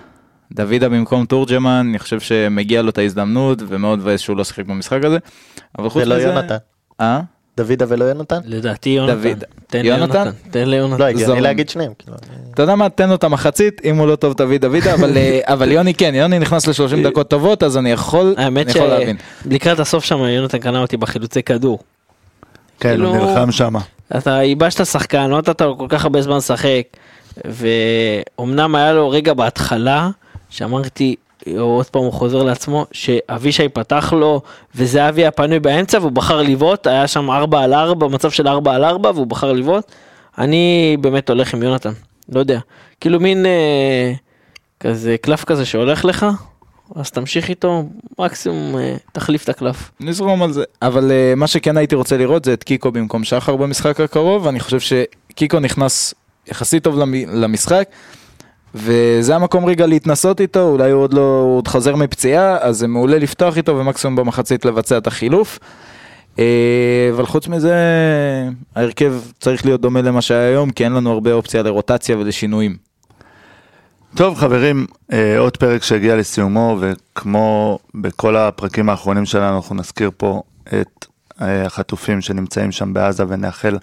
[0.52, 5.04] דוידה במקום תורג'מן, אני חושב שמגיע לו את ההזדמנות, ומאוד מבאס שהוא לא שיחק במשחק
[5.04, 5.18] הזה.
[5.78, 6.24] אבל חוץ ולא מזה...
[6.24, 6.56] יונתן.
[7.00, 7.20] אה?
[7.56, 8.38] דוידה ולא יונתן?
[8.44, 9.14] לדעתי יונתן.
[9.22, 9.44] דוד.
[9.66, 10.24] תן יונתן?
[10.24, 10.30] ליונתן.
[10.50, 10.98] תן ליונתן.
[10.98, 11.40] לא, הגיוני.
[11.40, 11.92] להגיד שניהם.
[11.98, 12.16] כאילו,
[12.54, 15.40] אתה יודע מה, תן לו את המחצית, אם הוא לא טוב תביא דוידה, אבל, אה,
[15.54, 19.16] אבל יוני כן, יוני נכנס ל-30 דקות טובות, אז אני יכול, האמת להבין.
[19.44, 21.78] שלקראת הסוף שם יונתן קנה אותי בחילוצי כדור.
[22.80, 23.80] כן, הוא כאילו- נלחם שמה.
[24.16, 26.82] אתה ייבשת שחקן, לא נתת לו כל כך הרבה זמן לשחק,
[27.44, 30.10] ואומנם היה לו רגע בהתחלה,
[30.50, 31.16] שאמרתי,
[31.58, 34.40] עוד פעם הוא חוזר לעצמו, שאבישי פתח לו,
[34.74, 38.74] וזהבי היה פנוי באמצע, והוא בחר לבעוט, היה שם 4 על 4, מצב של 4
[38.74, 39.84] על 4, והוא בחר לבעוט.
[40.38, 41.92] אני באמת הולך עם יונתן,
[42.32, 42.58] לא יודע.
[43.00, 44.12] כאילו מין אה,
[44.80, 46.26] כזה קלף כזה שהולך לך,
[46.94, 47.84] אז תמשיך איתו,
[48.18, 49.90] מקסימום אה, תחליף את הקלף.
[50.00, 50.64] נזרום על זה.
[50.82, 54.60] אבל אה, מה שכן הייתי רוצה לראות זה את קיקו במקום שחר במשחק הקרוב, אני
[54.60, 56.14] חושב שקיקו נכנס
[56.46, 57.88] יחסית טוב למ- למשחק,
[58.74, 62.86] וזה המקום רגע להתנסות איתו, אולי הוא עוד לא, הוא עוד חוזר מפציעה, אז זה
[62.86, 65.58] מעולה לפתוח איתו ומקסימום במחצית לבצע את החילוף.
[66.38, 67.74] אה, אבל חוץ מזה,
[68.76, 72.85] ההרכב צריך להיות דומה למה שהיה היום, כי אין לנו הרבה אופציה לרוטציה ולשינויים.
[74.16, 80.42] טוב חברים, אה, עוד פרק שהגיע לסיומו וכמו בכל הפרקים האחרונים שלנו אנחנו נזכיר פה
[80.80, 81.06] את
[81.40, 83.78] אה, החטופים שנמצאים שם בעזה ונאחל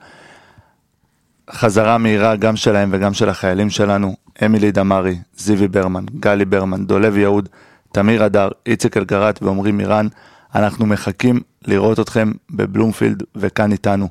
[1.51, 4.15] חזרה מהירה גם שלהם וגם של החיילים שלנו,
[4.45, 7.49] אמילי דמארי, זיוי ברמן, גלי ברמן, דולב יהוד,
[7.91, 10.07] תמיר אדר, איציק אלגרט ועמרי מירן,
[10.55, 14.07] אנחנו מחכים לראות אתכם בבלומפילד וכאן איתנו.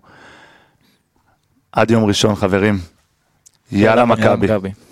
[1.73, 2.79] עד יום ראשון חברים,
[3.73, 4.47] יאללה מכבי.
[4.47, 4.92] מכבי.